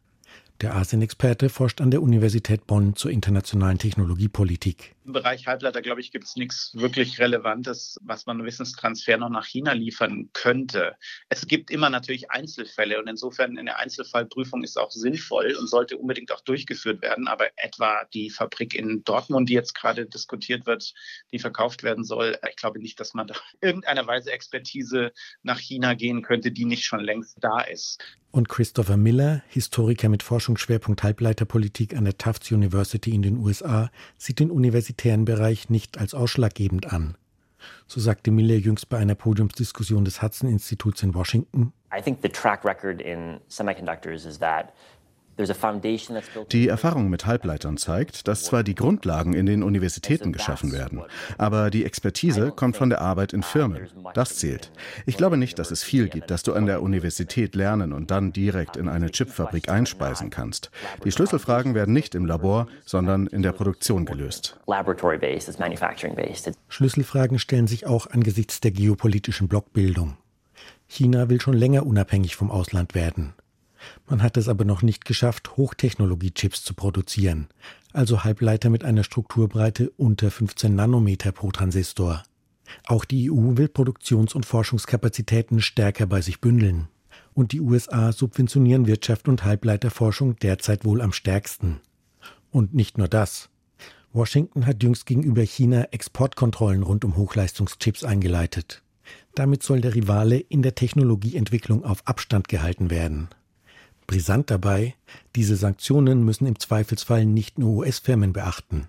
Der 0.60 0.76
Asien-Experte 0.76 1.48
forscht 1.48 1.80
an 1.80 1.90
der 1.90 2.02
Universität 2.02 2.66
Bonn 2.66 2.94
zur 2.96 3.10
internationalen 3.10 3.78
Technologiepolitik. 3.78 4.93
Im 5.04 5.12
Bereich 5.12 5.46
Halbleiter, 5.46 5.82
glaube 5.82 6.00
ich, 6.00 6.12
gibt 6.12 6.24
es 6.24 6.34
nichts 6.34 6.70
wirklich 6.74 7.18
Relevantes, 7.18 7.98
was 8.02 8.24
man 8.24 8.42
Wissenstransfer 8.42 9.18
noch 9.18 9.28
nach 9.28 9.44
China 9.44 9.72
liefern 9.72 10.30
könnte. 10.32 10.96
Es 11.28 11.46
gibt 11.46 11.70
immer 11.70 11.90
natürlich 11.90 12.30
Einzelfälle 12.30 12.98
und 12.98 13.06
insofern 13.06 13.58
eine 13.58 13.76
Einzelfallprüfung 13.76 14.62
ist 14.64 14.78
auch 14.78 14.90
sinnvoll 14.90 15.54
und 15.60 15.68
sollte 15.68 15.98
unbedingt 15.98 16.32
auch 16.32 16.40
durchgeführt 16.40 17.02
werden. 17.02 17.28
Aber 17.28 17.48
etwa 17.56 18.04
die 18.14 18.30
Fabrik 18.30 18.74
in 18.74 19.04
Dortmund, 19.04 19.50
die 19.50 19.54
jetzt 19.54 19.74
gerade 19.74 20.06
diskutiert 20.06 20.64
wird, 20.64 20.94
die 21.32 21.38
verkauft 21.38 21.82
werden 21.82 22.04
soll, 22.04 22.38
ich 22.48 22.56
glaube 22.56 22.80
nicht, 22.80 22.98
dass 22.98 23.12
man 23.12 23.26
da 23.26 23.34
irgendeiner 23.60 24.06
Weise 24.06 24.32
Expertise 24.32 25.12
nach 25.42 25.58
China 25.58 25.92
gehen 25.92 26.22
könnte, 26.22 26.50
die 26.50 26.64
nicht 26.64 26.86
schon 26.86 27.00
längst 27.00 27.36
da 27.42 27.60
ist. 27.60 28.02
Und 28.34 28.48
Christopher 28.48 28.96
Miller, 28.96 29.44
Historiker 29.46 30.08
mit 30.08 30.24
Forschungsschwerpunkt 30.24 31.04
Halbleiterpolitik 31.04 31.94
an 31.96 32.04
der 32.04 32.18
Tufts 32.18 32.50
University 32.50 33.14
in 33.14 33.22
den 33.22 33.36
USA, 33.36 33.92
sieht 34.18 34.40
den 34.40 34.50
universitären 34.94 35.24
Bereich 35.24 35.70
nicht 35.70 35.98
als 35.98 36.14
ausschlaggebend 36.14 36.92
an. 36.92 37.16
So 37.86 38.00
sagte 38.00 38.30
Miller 38.30 38.56
jüngst 38.56 38.88
bei 38.88 38.98
einer 38.98 39.14
Podiumsdiskussion 39.14 40.04
des 40.04 40.22
Hudson-Instituts 40.22 41.02
in 41.02 41.14
Washington. 41.14 41.72
I 41.96 42.00
think 42.00 42.18
the 42.22 42.28
track 42.28 42.64
record 42.64 43.00
in 43.00 43.40
semiconductors 43.48 44.26
is 44.26 44.38
that 44.38 44.72
die 46.52 46.68
Erfahrung 46.68 47.10
mit 47.10 47.26
Halbleitern 47.26 47.76
zeigt, 47.76 48.28
dass 48.28 48.44
zwar 48.44 48.62
die 48.62 48.74
Grundlagen 48.74 49.32
in 49.34 49.46
den 49.46 49.62
Universitäten 49.62 50.32
geschaffen 50.32 50.72
werden, 50.72 51.02
aber 51.38 51.70
die 51.70 51.84
Expertise 51.84 52.52
kommt 52.52 52.76
von 52.76 52.90
der 52.90 53.00
Arbeit 53.00 53.32
in 53.32 53.42
Firmen. 53.42 53.88
Das 54.14 54.36
zählt. 54.36 54.70
Ich 55.06 55.16
glaube 55.16 55.36
nicht, 55.36 55.58
dass 55.58 55.70
es 55.70 55.82
viel 55.82 56.08
gibt, 56.08 56.30
das 56.30 56.42
du 56.42 56.52
an 56.52 56.66
der 56.66 56.82
Universität 56.82 57.54
lernen 57.54 57.92
und 57.92 58.10
dann 58.10 58.32
direkt 58.32 58.76
in 58.76 58.88
eine 58.88 59.10
Chipfabrik 59.10 59.68
einspeisen 59.68 60.30
kannst. 60.30 60.70
Die 61.04 61.12
Schlüsselfragen 61.12 61.74
werden 61.74 61.94
nicht 61.94 62.14
im 62.14 62.26
Labor, 62.26 62.68
sondern 62.84 63.26
in 63.26 63.42
der 63.42 63.52
Produktion 63.52 64.04
gelöst. 64.04 64.58
Schlüsselfragen 66.68 67.38
stellen 67.38 67.66
sich 67.66 67.86
auch 67.86 68.06
angesichts 68.06 68.60
der 68.60 68.70
geopolitischen 68.70 69.48
Blockbildung. 69.48 70.16
China 70.86 71.28
will 71.28 71.40
schon 71.40 71.54
länger 71.54 71.86
unabhängig 71.86 72.36
vom 72.36 72.50
Ausland 72.50 72.94
werden. 72.94 73.34
Man 74.08 74.22
hat 74.22 74.36
es 74.36 74.48
aber 74.48 74.64
noch 74.64 74.82
nicht 74.82 75.04
geschafft, 75.04 75.56
Hochtechnologie-Chips 75.56 76.64
zu 76.64 76.74
produzieren, 76.74 77.48
also 77.92 78.24
Halbleiter 78.24 78.70
mit 78.70 78.84
einer 78.84 79.04
Strukturbreite 79.04 79.90
unter 79.96 80.30
15 80.30 80.74
Nanometer 80.74 81.32
pro 81.32 81.50
Transistor. 81.50 82.22
Auch 82.86 83.04
die 83.04 83.30
EU 83.30 83.56
will 83.56 83.68
Produktions- 83.68 84.34
und 84.34 84.46
Forschungskapazitäten 84.46 85.60
stärker 85.60 86.06
bei 86.06 86.20
sich 86.20 86.40
bündeln. 86.40 86.88
Und 87.34 87.52
die 87.52 87.60
USA 87.60 88.12
subventionieren 88.12 88.86
Wirtschaft 88.86 89.28
und 89.28 89.44
Halbleiterforschung 89.44 90.36
derzeit 90.36 90.84
wohl 90.84 91.00
am 91.00 91.12
stärksten. 91.12 91.80
Und 92.50 92.74
nicht 92.74 92.98
nur 92.98 93.08
das. 93.08 93.50
Washington 94.12 94.66
hat 94.66 94.82
jüngst 94.82 95.06
gegenüber 95.06 95.42
China 95.42 95.88
Exportkontrollen 95.90 96.84
rund 96.84 97.04
um 97.04 97.16
Hochleistungschips 97.16 98.04
eingeleitet. 98.04 98.82
Damit 99.34 99.64
soll 99.64 99.80
der 99.80 99.94
Rivale 99.96 100.38
in 100.38 100.62
der 100.62 100.76
Technologieentwicklung 100.76 101.84
auf 101.84 102.06
Abstand 102.06 102.48
gehalten 102.48 102.90
werden. 102.90 103.28
Brisant 104.06 104.50
dabei, 104.50 104.94
diese 105.34 105.56
Sanktionen 105.56 106.24
müssen 106.24 106.46
im 106.46 106.58
Zweifelsfall 106.58 107.24
nicht 107.24 107.58
nur 107.58 107.78
US-Firmen 107.78 108.32
beachten, 108.32 108.88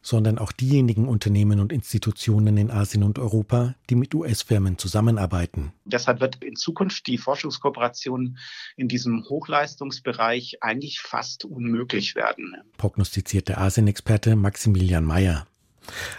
sondern 0.00 0.38
auch 0.38 0.52
diejenigen 0.52 1.06
Unternehmen 1.08 1.60
und 1.60 1.72
Institutionen 1.72 2.56
in 2.56 2.70
Asien 2.70 3.02
und 3.02 3.18
Europa, 3.18 3.74
die 3.90 3.94
mit 3.94 4.14
US-Firmen 4.14 4.78
zusammenarbeiten. 4.78 5.72
Deshalb 5.84 6.20
wird 6.20 6.42
in 6.42 6.56
Zukunft 6.56 7.06
die 7.06 7.18
Forschungskooperation 7.18 8.38
in 8.76 8.88
diesem 8.88 9.24
Hochleistungsbereich 9.28 10.62
eigentlich 10.62 11.00
fast 11.00 11.44
unmöglich 11.44 12.14
werden. 12.14 12.56
Prognostizierte 12.76 13.58
Asien-Experte 13.58 14.36
Maximilian 14.36 15.04
Mayer. 15.04 15.46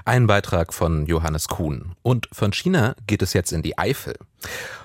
Ein 0.05 0.27
Beitrag 0.27 0.73
von 0.73 1.05
Johannes 1.05 1.47
Kuhn. 1.47 1.93
Und 2.01 2.27
von 2.31 2.53
China 2.53 2.95
geht 3.07 3.21
es 3.21 3.33
jetzt 3.33 3.51
in 3.51 3.61
die 3.61 3.77
Eifel 3.77 4.15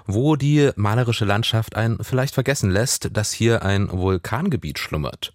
wo 0.07 0.37
die 0.37 0.71
malerische 0.77 1.25
Landschaft 1.25 1.77
einen 1.77 2.03
vielleicht 2.03 2.35
vergessen 2.35 2.71
lässt, 2.71 3.17
dass 3.17 3.33
hier 3.33 3.63
ein 3.63 3.91
Vulkangebiet 3.91 4.79
schlummert. 4.79 5.34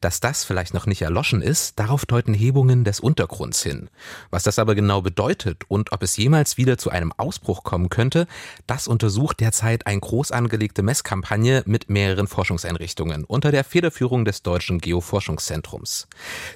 Dass 0.00 0.20
das 0.20 0.44
vielleicht 0.44 0.74
noch 0.74 0.86
nicht 0.86 1.02
erloschen 1.02 1.42
ist, 1.42 1.78
darauf 1.78 2.06
deuten 2.06 2.34
Hebungen 2.34 2.84
des 2.84 3.00
Untergrunds 3.00 3.62
hin. 3.62 3.90
Was 4.30 4.42
das 4.42 4.58
aber 4.58 4.74
genau 4.74 5.02
bedeutet 5.02 5.64
und 5.68 5.92
ob 5.92 6.02
es 6.02 6.16
jemals 6.16 6.56
wieder 6.56 6.78
zu 6.78 6.90
einem 6.90 7.12
Ausbruch 7.16 7.62
kommen 7.62 7.88
könnte, 7.88 8.26
das 8.66 8.88
untersucht 8.88 9.40
derzeit 9.40 9.86
eine 9.86 10.00
groß 10.00 10.32
angelegte 10.32 10.82
Messkampagne 10.82 11.62
mit 11.66 11.90
mehreren 11.90 12.26
Forschungseinrichtungen 12.26 13.24
unter 13.24 13.50
der 13.50 13.64
Federführung 13.64 14.24
des 14.24 14.42
Deutschen 14.42 14.78
Geoforschungszentrums. 14.78 16.08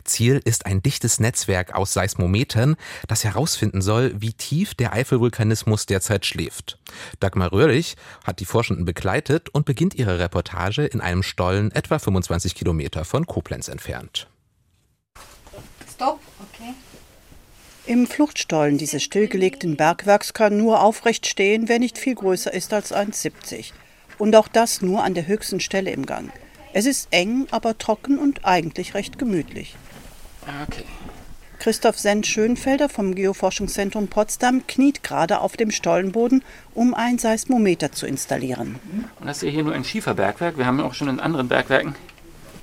Ziel 0.05 0.41
ist 0.45 0.67
ein 0.67 0.83
dichtes 0.83 1.21
Netzwerk 1.21 1.75
aus 1.75 1.93
Seismometern, 1.93 2.77
das 3.09 3.25
herausfinden 3.25 3.83
soll, 3.83 4.15
wie 4.17 4.33
tief 4.33 4.75
der 4.75 4.93
Eifelvulkanismus 4.93 5.87
derzeit 5.87 6.27
schläft. 6.27 6.79
Dagmar 7.21 7.53
Röhrlich 7.53 7.97
hat 8.25 8.41
die 8.41 8.45
Forschenden 8.45 8.85
begleitet 8.85 9.49
und 9.49 9.67
beginnt 9.67 9.95
ihre 9.95 10.19
Reportage 10.19 10.85
in 10.85 11.01
einem 11.01 11.23
Stollen 11.23 11.71
etwa 11.73 11.99
25 11.99 12.55
Kilometer 12.55 13.05
von 13.05 13.27
Koblenz 13.27 13.69
entfernt. 13.69 14.29
Stopp, 15.95 16.21
okay. 16.41 16.75
Im 17.87 18.07
Fluchtstollen 18.07 18.79
dieses 18.79 19.03
stillgelegten 19.03 19.77
Bergwerks 19.77 20.33
kann 20.33 20.57
nur 20.57 20.81
aufrecht 20.83 21.27
stehen, 21.27 21.69
wer 21.69 21.79
nicht 21.79 21.99
viel 21.99 22.15
größer 22.15 22.53
ist 22.53 22.73
als 22.73 22.95
1,70. 22.95 23.73
Und 24.19 24.35
auch 24.37 24.49
das 24.49 24.81
nur 24.81 25.05
an 25.05 25.15
der 25.15 25.27
höchsten 25.27 25.61
Stelle 25.61 25.91
im 25.91 26.07
Gang. 26.07 26.33
Es 26.73 26.87
ist 26.87 27.09
eng, 27.11 27.47
aber 27.51 27.79
trocken 27.79 28.19
und 28.19 28.45
eigentlich 28.45 28.95
recht 28.95 29.19
gemütlich. 29.19 29.77
Okay. 30.67 30.85
Christoph 31.65 31.99
Senn-Schönfelder 31.99 32.91
vom 32.91 33.15
Geoforschungszentrum 33.15 34.09
Potsdam 34.09 34.67
kniet 34.67 35.03
gerade 35.03 35.41
auf 35.41 35.57
dem 35.57 35.71
Stollenboden, 35.71 36.45
um 36.75 36.93
ein 36.93 37.17
Seismometer 37.17 37.91
zu 37.91 38.05
installieren. 38.07 38.79
Und 39.19 39.27
das 39.27 39.39
ist 39.39 39.45
ja 39.45 39.49
hier 39.49 39.63
nur 39.63 39.73
ein 39.73 39.83
Schieferbergwerk. 39.83 40.59
Wir 40.59 40.67
haben 40.67 40.79
auch 40.83 40.93
schon 40.93 41.09
in 41.09 41.21
anderen 41.21 41.49
Bergwerken 41.49 41.95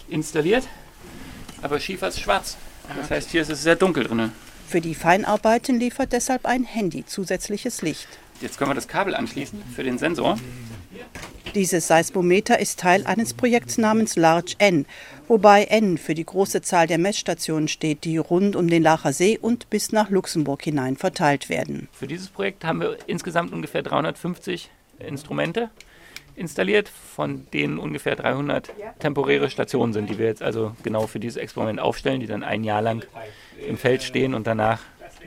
installiert. 0.08 0.68
Aber 1.64 1.80
Schiefer 1.80 2.10
ist 2.10 2.20
schwarz. 2.20 2.58
Das 2.96 3.10
heißt, 3.10 3.32
hier 3.32 3.42
ist 3.42 3.50
es 3.50 3.64
sehr 3.64 3.76
dunkel 3.76 4.04
drin. 4.04 4.32
Für 4.68 4.82
die 4.82 4.94
Feinarbeiten 4.94 5.80
liefert 5.80 6.14
deshalb 6.14 6.46
ein 6.46 6.64
Handy 6.64 7.04
zusätzliches 7.04 7.82
Licht. 7.82 8.08
Jetzt 8.40 8.60
können 8.60 8.70
wir 8.70 8.76
das 8.76 8.88
Kabel 8.88 9.16
anschließen 9.16 9.64
für 9.76 9.82
den 9.82 9.98
Sensor. 9.98 10.38
Dieses 11.54 11.88
Seismometer 11.88 12.60
ist 12.60 12.80
Teil 12.80 13.06
eines 13.06 13.34
Projekts 13.34 13.78
namens 13.78 14.16
Large 14.16 14.56
N, 14.60 14.86
wobei 15.28 15.66
N 15.66 15.98
für 15.98 16.14
die 16.14 16.26
große 16.26 16.62
Zahl 16.62 16.88
der 16.88 16.98
Messstationen 16.98 17.68
steht, 17.68 18.06
die 18.06 18.18
rund 18.18 18.56
um 18.56 18.70
den 18.70 18.82
Lacher 18.82 19.12
See 19.12 19.38
und 19.38 19.70
bis 19.70 19.92
nach 19.92 20.10
Luxemburg 20.10 20.64
hinein 20.64 20.96
verteilt 20.96 21.50
werden. 21.50 21.90
Für 21.92 22.08
dieses 22.08 22.30
Projekt 22.30 22.64
haben 22.64 22.80
wir 22.80 22.98
insgesamt 23.06 23.52
ungefähr 23.52 23.84
350 23.84 24.70
Instrumente 25.00 25.70
installiert, 26.38 26.88
von 26.88 27.46
denen 27.52 27.80
ungefähr 27.80 28.16
300 28.16 28.72
temporäre 29.00 29.50
Stationen 29.50 29.92
sind, 29.92 30.10
die 30.10 30.18
wir 30.18 30.28
jetzt 30.28 30.42
also 30.42 30.74
genau 30.84 31.06
für 31.06 31.20
dieses 31.20 31.36
Experiment 31.36 31.82
aufstellen, 31.82 32.22
die 32.22 32.28
dann 32.28 32.44
ein 32.44 32.64
Jahr 32.64 32.82
lang 32.82 33.04
im 33.68 33.78
Feld 33.78 34.04
stehen 34.04 34.34
und 34.34 34.48
danach 34.48 34.80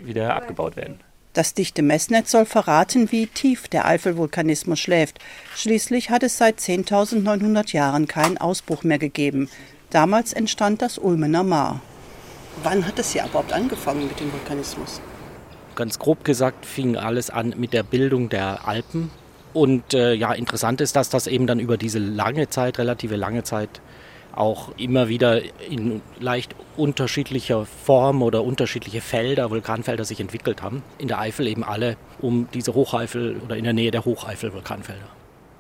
wieder 0.03 0.35
abgebaut 0.35 0.77
werden. 0.77 1.01
Das 1.35 1.53
dichte 1.53 1.83
Messnetz 1.83 2.31
soll 2.31 2.47
verraten, 2.47 3.11
wie 3.11 3.27
tief 3.27 3.67
der 3.67 3.87
Eifelvulkanismus 3.87 4.79
schläft. 4.79 5.19
Schließlich 5.57 6.11
hat 6.11 6.23
es 6.23 6.39
seit 6.39 6.61
10.900 6.61 7.73
Jahren 7.73 8.07
keinen 8.07 8.39
Ausbruch 8.39 8.85
mehr 8.85 9.01
gegeben. 9.01 9.51
Damals 9.91 10.33
entstand 10.33 10.81
das 10.81 10.97
Ulmener 10.97 11.43
Maar. 11.43 11.81
Wann 12.63 12.87
hat 12.87 13.01
es 13.01 13.13
hier 13.13 13.25
überhaupt 13.25 13.53
angefangen 13.53 14.07
mit 14.07 14.21
dem 14.21 14.33
Vulkanismus? 14.33 15.01
Ganz 15.75 15.99
grob 15.99 16.25
gesagt 16.25 16.67
fing 16.67 16.97
alles 16.97 17.31
an 17.31 17.55
mit 17.57 17.73
der 17.73 17.83
Bildung 17.83 18.29
der 18.29 18.69
Alpen. 18.69 19.11
Und 19.53 19.93
äh, 19.93 20.15
ja, 20.15 20.33
interessant 20.33 20.81
ist, 20.81 20.95
dass 20.95 21.09
das 21.09 21.27
eben 21.27 21.49
dann 21.49 21.59
über 21.59 21.77
diese 21.77 21.99
lange 21.99 22.49
Zeit, 22.49 22.79
relative 22.79 23.17
lange 23.17 23.43
Zeit, 23.43 23.81
auch 24.37 24.77
immer 24.77 25.09
wieder 25.09 25.43
in 25.71 26.01
leicht 26.21 26.55
unterschiedlicher 26.77 27.67
Form 27.67 28.23
oder 28.23 28.45
unterschiedliche 28.45 29.01
Felder, 29.01 29.51
Vulkanfelder 29.51 30.05
sich 30.05 30.21
entwickelt 30.21 30.63
haben. 30.63 30.83
In 30.99 31.09
der 31.09 31.21
Eifel 31.21 31.47
eben 31.47 31.65
alle 31.65 31.97
um 32.21 32.49
diese 32.53 32.75
Hocheifel 32.75 33.41
oder 33.45 33.57
in 33.57 33.65
der 33.65 33.73
Nähe 33.73 33.91
der 33.91 34.05
Hocheifel-Vulkanfelder. 34.05 35.09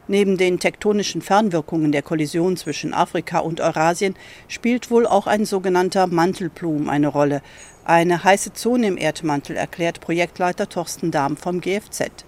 Neben 0.06 0.36
den 0.36 0.58
tektonischen 0.58 1.22
Fernwirkungen 1.22 1.90
der 1.90 2.02
Kollision 2.02 2.58
zwischen 2.58 2.92
Afrika 2.92 3.38
und 3.38 3.62
Eurasien 3.62 4.14
spielt 4.48 4.90
wohl 4.90 5.06
auch 5.06 5.26
ein 5.26 5.46
sogenannter 5.46 6.06
Mantelplum 6.06 6.90
eine 6.90 7.08
Rolle. 7.08 7.40
Eine 7.86 8.22
heiße 8.22 8.52
Zone 8.52 8.86
im 8.86 8.98
Erdmantel, 8.98 9.56
erklärt 9.56 10.00
Projektleiter 10.00 10.68
Thorsten 10.68 11.10
Dahm 11.10 11.38
vom 11.38 11.62
GFZ. 11.62 12.26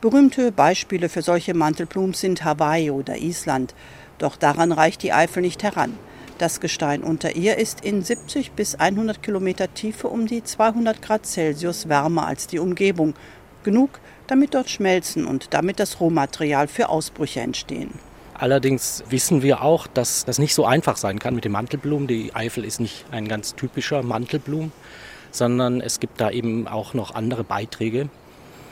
Berühmte 0.00 0.50
Beispiele 0.50 1.10
für 1.10 1.20
solche 1.20 1.52
Mantelplums 1.52 2.20
sind 2.20 2.42
Hawaii 2.42 2.90
oder 2.90 3.18
Island. 3.18 3.74
Doch 4.20 4.36
daran 4.36 4.70
reicht 4.70 5.02
die 5.02 5.12
Eifel 5.12 5.40
nicht 5.40 5.62
heran. 5.62 5.98
Das 6.36 6.60
Gestein 6.60 7.02
unter 7.02 7.36
ihr 7.36 7.56
ist 7.56 7.84
in 7.84 8.02
70 8.02 8.52
bis 8.52 8.74
100 8.74 9.22
Kilometer 9.22 9.72
Tiefe 9.72 10.08
um 10.08 10.26
die 10.26 10.44
200 10.44 11.02
Grad 11.02 11.26
Celsius 11.26 11.88
wärmer 11.88 12.26
als 12.26 12.46
die 12.46 12.58
Umgebung. 12.58 13.14
Genug, 13.64 13.98
damit 14.26 14.54
dort 14.54 14.68
schmelzen 14.68 15.26
und 15.26 15.52
damit 15.54 15.80
das 15.80 16.00
Rohmaterial 16.00 16.68
für 16.68 16.90
Ausbrüche 16.90 17.40
entstehen. 17.40 17.92
Allerdings 18.34 19.04
wissen 19.08 19.42
wir 19.42 19.62
auch, 19.62 19.86
dass 19.86 20.24
das 20.26 20.38
nicht 20.38 20.54
so 20.54 20.64
einfach 20.66 20.96
sein 20.96 21.18
kann 21.18 21.34
mit 21.34 21.44
dem 21.44 21.52
Mantelblumen. 21.52 22.06
Die 22.06 22.34
Eifel 22.34 22.64
ist 22.64 22.80
nicht 22.80 23.06
ein 23.10 23.26
ganz 23.26 23.54
typischer 23.54 24.02
Mantelblum, 24.02 24.72
sondern 25.30 25.80
es 25.80 25.98
gibt 25.98 26.20
da 26.20 26.30
eben 26.30 26.68
auch 26.68 26.92
noch 26.92 27.14
andere 27.14 27.44
Beiträge. 27.44 28.08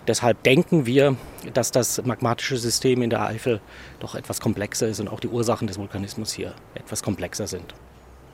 Deshalb 0.08 0.42
denken 0.42 0.86
wir, 0.86 1.16
dass 1.52 1.70
das 1.70 2.02
magmatische 2.02 2.56
System 2.56 3.02
in 3.02 3.10
der 3.10 3.26
Eifel 3.26 3.60
doch 4.00 4.14
etwas 4.14 4.40
komplexer 4.40 4.88
ist 4.88 5.00
und 5.00 5.08
auch 5.08 5.20
die 5.20 5.28
Ursachen 5.28 5.68
des 5.68 5.78
Vulkanismus 5.78 6.32
hier 6.32 6.54
etwas 6.74 7.02
komplexer 7.02 7.46
sind. 7.46 7.74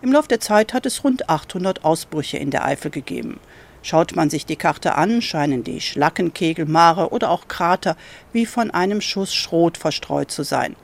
Im 0.01 0.13
Laufe 0.13 0.29
der 0.29 0.39
Zeit 0.39 0.73
hat 0.73 0.87
es 0.87 1.03
rund 1.03 1.29
800 1.29 1.85
Ausbrüche 1.85 2.39
in 2.39 2.53
der 2.53 2.65
Eifel 2.65 2.93
gegeben. 2.93 3.41
Schaut 3.83 4.15
man 4.15 4.31
sich 4.31 4.47
die 4.47 4.55
Karte 4.55 4.95
an, 4.95 5.21
scheinen 5.21 5.65
die 5.65 5.81
Schlackenkegel, 5.81 6.65
Mare 6.65 7.11
oder 7.11 7.31
auch 7.31 7.49
Krater 7.49 7.97
wie 8.33 8.47
von 8.47 8.71
einem 8.71 9.01
Schuss 9.01 9.35
Schrot 9.35 9.77
verstreut 9.77 10.31
zu 10.31 10.45
sein. 10.45 10.77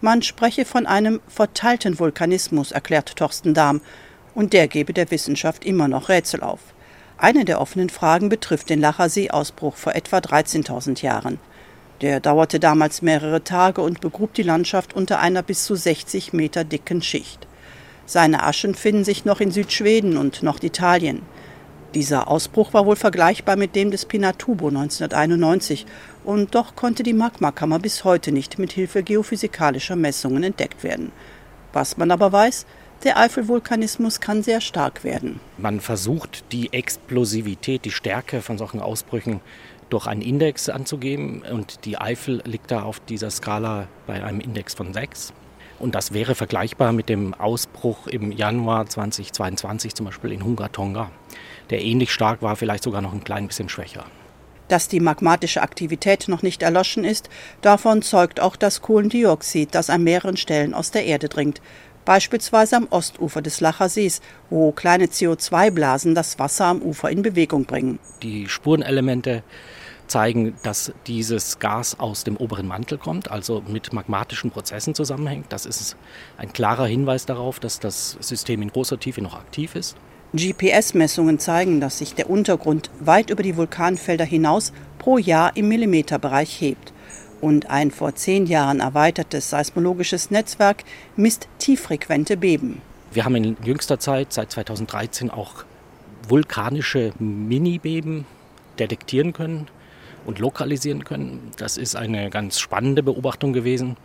Man 0.00 0.22
spreche 0.22 0.64
von 0.64 0.86
einem 0.86 1.20
verteilten 1.28 1.98
Vulkanismus, 1.98 2.72
erklärt 2.72 3.14
Thorsten 3.14 3.52
Dahm, 3.52 3.82
und 4.34 4.54
der 4.54 4.68
gebe 4.68 4.94
der 4.94 5.10
Wissenschaft 5.10 5.66
immer 5.66 5.86
noch 5.86 6.08
Rätsel 6.08 6.42
auf. 6.42 6.60
Eine 7.22 7.44
der 7.44 7.60
offenen 7.60 7.90
Fragen 7.90 8.30
betrifft 8.30 8.70
den 8.70 8.80
Lacher 8.80 9.10
Seeausbruch 9.10 9.76
vor 9.76 9.94
etwa 9.94 10.18
13.000 10.18 11.02
Jahren. 11.02 11.38
Der 12.00 12.18
dauerte 12.18 12.58
damals 12.58 13.02
mehrere 13.02 13.44
Tage 13.44 13.82
und 13.82 14.00
begrub 14.00 14.32
die 14.32 14.42
Landschaft 14.42 14.94
unter 14.94 15.20
einer 15.20 15.42
bis 15.42 15.64
zu 15.64 15.74
60 15.74 16.32
Meter 16.32 16.64
dicken 16.64 17.02
Schicht. 17.02 17.46
Seine 18.06 18.42
Aschen 18.42 18.74
finden 18.74 19.04
sich 19.04 19.26
noch 19.26 19.40
in 19.40 19.50
Südschweden 19.50 20.16
und 20.16 20.42
Norditalien. 20.42 21.20
Dieser 21.92 22.26
Ausbruch 22.26 22.72
war 22.72 22.86
wohl 22.86 22.96
vergleichbar 22.96 23.56
mit 23.56 23.76
dem 23.76 23.90
des 23.90 24.06
Pinatubo 24.06 24.68
1991 24.68 25.84
und 26.24 26.54
doch 26.54 26.74
konnte 26.74 27.02
die 27.02 27.12
Magmakammer 27.12 27.80
bis 27.80 28.02
heute 28.02 28.32
nicht 28.32 28.58
mit 28.58 28.72
Hilfe 28.72 29.02
geophysikalischer 29.02 29.94
Messungen 29.94 30.42
entdeckt 30.42 30.82
werden. 30.84 31.12
Was 31.74 31.98
man 31.98 32.12
aber 32.12 32.32
weiß, 32.32 32.64
der 33.04 33.18
Eifelvulkanismus 33.18 34.20
kann 34.20 34.42
sehr 34.42 34.60
stark 34.60 35.04
werden. 35.04 35.40
Man 35.58 35.80
versucht 35.80 36.44
die 36.52 36.72
Explosivität, 36.72 37.84
die 37.84 37.90
Stärke 37.90 38.42
von 38.42 38.58
solchen 38.58 38.80
Ausbrüchen 38.80 39.40
durch 39.88 40.06
einen 40.06 40.22
Index 40.22 40.68
anzugeben 40.68 41.42
und 41.42 41.84
die 41.84 41.98
Eifel 41.98 42.42
liegt 42.44 42.70
da 42.70 42.82
auf 42.82 43.00
dieser 43.00 43.30
Skala 43.30 43.88
bei 44.06 44.22
einem 44.22 44.40
Index 44.40 44.74
von 44.74 44.94
6. 44.94 45.32
Und 45.78 45.94
das 45.94 46.12
wäre 46.12 46.34
vergleichbar 46.34 46.92
mit 46.92 47.08
dem 47.08 47.32
Ausbruch 47.34 48.06
im 48.06 48.32
Januar 48.32 48.86
2022 48.86 49.94
zum 49.94 50.06
Beispiel 50.06 50.32
in 50.32 50.44
Hungatonga, 50.44 51.10
der 51.70 51.82
ähnlich 51.82 52.12
stark 52.12 52.42
war, 52.42 52.54
vielleicht 52.56 52.84
sogar 52.84 53.00
noch 53.00 53.14
ein 53.14 53.24
klein 53.24 53.46
bisschen 53.46 53.68
schwächer. 53.68 54.04
Dass 54.68 54.86
die 54.86 55.00
magmatische 55.00 55.62
Aktivität 55.62 56.28
noch 56.28 56.42
nicht 56.42 56.62
erloschen 56.62 57.02
ist, 57.02 57.28
davon 57.60 58.02
zeugt 58.02 58.38
auch 58.38 58.54
das 58.54 58.82
Kohlendioxid, 58.82 59.74
das 59.74 59.90
an 59.90 60.04
mehreren 60.04 60.36
Stellen 60.36 60.74
aus 60.74 60.92
der 60.92 61.06
Erde 61.06 61.28
dringt. 61.28 61.60
Beispielsweise 62.04 62.76
am 62.76 62.88
Ostufer 62.90 63.42
des 63.42 63.60
Lacher 63.60 63.88
Sees, 63.88 64.20
wo 64.48 64.72
kleine 64.72 65.06
CO2-Blasen 65.06 66.14
das 66.14 66.38
Wasser 66.38 66.66
am 66.66 66.82
Ufer 66.82 67.10
in 67.10 67.22
Bewegung 67.22 67.64
bringen. 67.64 67.98
Die 68.22 68.48
Spurenelemente 68.48 69.42
zeigen, 70.10 70.54
dass 70.62 70.92
dieses 71.06 71.58
Gas 71.58 71.98
aus 71.98 72.24
dem 72.24 72.36
oberen 72.36 72.66
Mantel 72.66 72.98
kommt, 72.98 73.30
also 73.30 73.62
mit 73.66 73.92
magmatischen 73.92 74.50
Prozessen 74.50 74.94
zusammenhängt. 74.94 75.46
Das 75.50 75.66
ist 75.66 75.96
ein 76.36 76.52
klarer 76.52 76.86
Hinweis 76.86 77.26
darauf, 77.26 77.60
dass 77.60 77.80
das 77.80 78.16
System 78.20 78.60
in 78.62 78.70
großer 78.70 78.98
Tiefe 78.98 79.22
noch 79.22 79.34
aktiv 79.34 79.74
ist. 79.74 79.96
GPS-Messungen 80.32 81.38
zeigen, 81.38 81.80
dass 81.80 81.98
sich 81.98 82.14
der 82.14 82.30
Untergrund 82.30 82.90
weit 83.00 83.30
über 83.30 83.42
die 83.42 83.56
Vulkanfelder 83.56 84.24
hinaus 84.24 84.72
pro 84.98 85.18
Jahr 85.18 85.56
im 85.56 85.68
Millimeterbereich 85.68 86.60
hebt. 86.60 86.92
Und 87.40 87.70
ein 87.70 87.90
vor 87.90 88.14
zehn 88.14 88.46
Jahren 88.46 88.80
erweitertes 88.80 89.50
seismologisches 89.50 90.30
Netzwerk 90.30 90.84
misst 91.16 91.48
tieffrequente 91.58 92.36
Beben. 92.36 92.82
Wir 93.12 93.24
haben 93.24 93.34
in 93.34 93.56
jüngster 93.64 93.98
Zeit, 93.98 94.32
seit 94.32 94.52
2013, 94.52 95.30
auch 95.30 95.64
vulkanische 96.28 97.12
Mini-Beben 97.18 98.26
detektieren 98.78 99.32
können 99.32 99.66
und 100.26 100.38
lokalisieren 100.38 101.04
können. 101.04 101.50
Das 101.56 101.76
ist 101.76 101.96
eine 101.96 102.30
ganz 102.30 102.60
spannende 102.60 103.02
Beobachtung 103.02 103.52
gewesen, 103.52 103.96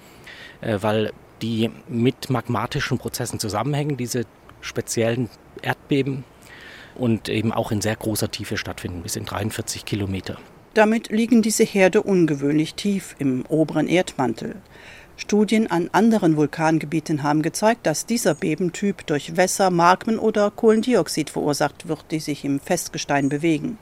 äh, 0.61 0.77
weil 0.81 1.11
die 1.41 1.69
mit 1.87 2.29
magmatischen 2.29 2.97
Prozessen 2.97 3.39
zusammenhängen, 3.39 3.97
diese 3.97 4.25
speziellen 4.61 5.29
Erdbeben 5.61 6.23
und 6.95 7.29
eben 7.29 7.51
auch 7.51 7.71
in 7.71 7.81
sehr 7.81 7.95
großer 7.95 8.31
Tiefe 8.31 8.57
stattfinden, 8.57 9.03
bis 9.03 9.15
in 9.15 9.25
43 9.25 9.85
Kilometer. 9.85 10.37
Damit 10.75 11.07
liegen 11.07 11.41
diese 11.41 11.63
Herde 11.63 12.03
ungewöhnlich 12.03 12.75
tief 12.75 13.15
im 13.17 13.45
oberen 13.47 13.87
Erdmantel. 13.87 14.57
Studien 15.15 15.71
an 15.71 15.89
anderen 15.93 16.35
Vulkangebieten 16.35 17.23
haben 17.23 17.41
gezeigt, 17.41 17.85
dass 17.87 18.05
dieser 18.05 18.35
Bebentyp 18.35 19.07
durch 19.07 19.37
Wässer, 19.37 19.71
Magmen 19.71 20.19
oder 20.19 20.51
Kohlendioxid 20.51 21.29
verursacht 21.29 21.87
wird, 21.87 22.03
die 22.11 22.19
sich 22.19 22.43
im 22.43 22.59
Festgestein 22.59 23.29
bewegen. 23.29 23.77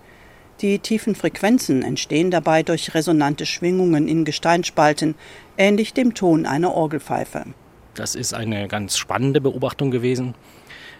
Die 0.61 0.77
tiefen 0.77 1.15
Frequenzen 1.15 1.81
entstehen 1.81 2.29
dabei 2.29 2.61
durch 2.61 2.93
resonante 2.93 3.47
Schwingungen 3.47 4.07
in 4.07 4.23
Gesteinsspalten, 4.23 5.15
ähnlich 5.57 5.95
dem 5.95 6.13
Ton 6.13 6.45
einer 6.45 6.75
Orgelpfeife. 6.75 7.45
Das 7.95 8.13
ist 8.13 8.35
eine 8.35 8.67
ganz 8.67 8.97
spannende 8.97 9.41
Beobachtung 9.41 9.89
gewesen, 9.89 10.35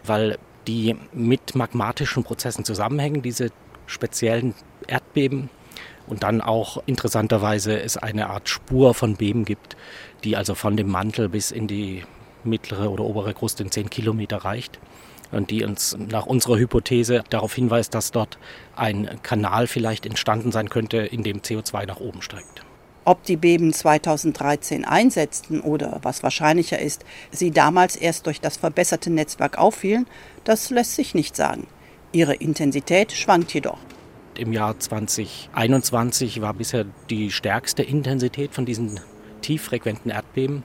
weil 0.04 0.40
die 0.66 0.96
mit 1.13 1.54
magmatischen 1.54 2.24
Prozessen 2.24 2.65
zusammenhängen, 2.65 3.22
diese 3.22 3.52
speziellen 3.86 4.56
Erdbeben. 4.88 5.52
Und 6.08 6.24
dann 6.24 6.42
auch 6.42 6.84
interessanterweise 6.86 7.80
es 7.80 7.98
eine 7.98 8.30
Art 8.30 8.50
Spur 8.50 8.94
von 8.94 9.16
Beben 9.16 9.46
gibt, 9.46 9.78
die 10.24 10.36
also 10.36 10.56
von 10.56 10.76
dem 10.76 10.89
Mantel 10.89 11.30
bis 11.30 11.52
in 11.52 11.68
die 11.68 12.04
mittlere 12.44 12.89
oder 12.89 13.04
obere 13.04 13.34
Kruste 13.34 13.63
in 13.63 13.72
10 13.72 13.89
Kilometer 13.89 14.38
reicht. 14.38 14.80
Und 15.32 15.50
die 15.50 15.63
uns 15.63 15.98
nach 15.98 16.28
unserer 16.28 16.58
Hypothese 16.58 17.24
darauf 17.30 17.56
hinweist, 17.56 17.96
dass 17.96 18.12
dort 18.12 18.38
ein 18.76 19.20
Kanal 19.24 19.66
vielleicht 19.66 20.06
entstanden 20.06 20.52
sein 20.52 20.70
könnte, 20.70 20.98
in 20.98 21.24
dem 21.24 21.39
CO2 21.39 21.88
nach 21.88 22.00
oben 22.00 22.22
steigt. 22.22 22.63
Ob 23.06 23.24
die 23.24 23.36
Beben 23.36 23.74
2013 23.74 24.86
einsetzten 24.86 25.60
oder, 25.60 26.00
was 26.04 26.24
wahrscheinlicher 26.24 26.80
ist, 26.80 27.04
sie 27.32 27.52
damals 27.52 27.96
erst 27.96 28.28
durch 28.28 28.39
das 28.39 28.58
verbesserte 28.58 29.10
Netzwerk 29.10 29.58
auffielen, 29.58 30.08
das 30.44 30.70
lässt 30.70 30.96
sich 30.96 31.13
nicht 31.13 31.36
sagen. 31.36 31.68
Ihre 32.13 32.36
Intensität 32.36 33.12
schwankt 33.12 33.54
jedoch. 33.54 33.80
Im 34.38 34.52
Jahr 34.52 34.80
2021 34.80 36.41
war 36.41 36.54
bisher 36.54 36.86
die 37.10 37.32
stärkste 37.32 37.84
Intensität 37.84 38.54
von 38.54 38.65
diesen 38.65 39.00
tieffrequenten 39.41 40.10
Erdbeben, 40.10 40.63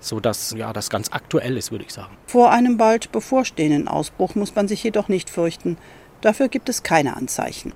sodass 0.00 0.54
ja, 0.56 0.72
das 0.72 0.90
ganz 0.90 1.10
aktuell 1.12 1.56
ist, 1.56 1.70
würde 1.70 1.84
ich 1.84 1.92
sagen. 1.92 2.16
Vor 2.26 2.50
einem 2.50 2.76
bald 2.76 3.12
bevorstehenden 3.12 3.88
Ausbruch 3.88 4.34
muss 4.34 4.54
man 4.54 4.68
sich 4.68 4.82
jedoch 4.82 5.08
nicht 5.08 5.30
fürchten. 5.30 5.78
Dafür 6.20 6.48
gibt 6.48 6.68
es 6.68 6.82
keine 6.82 7.16
Anzeichen. 7.16 7.72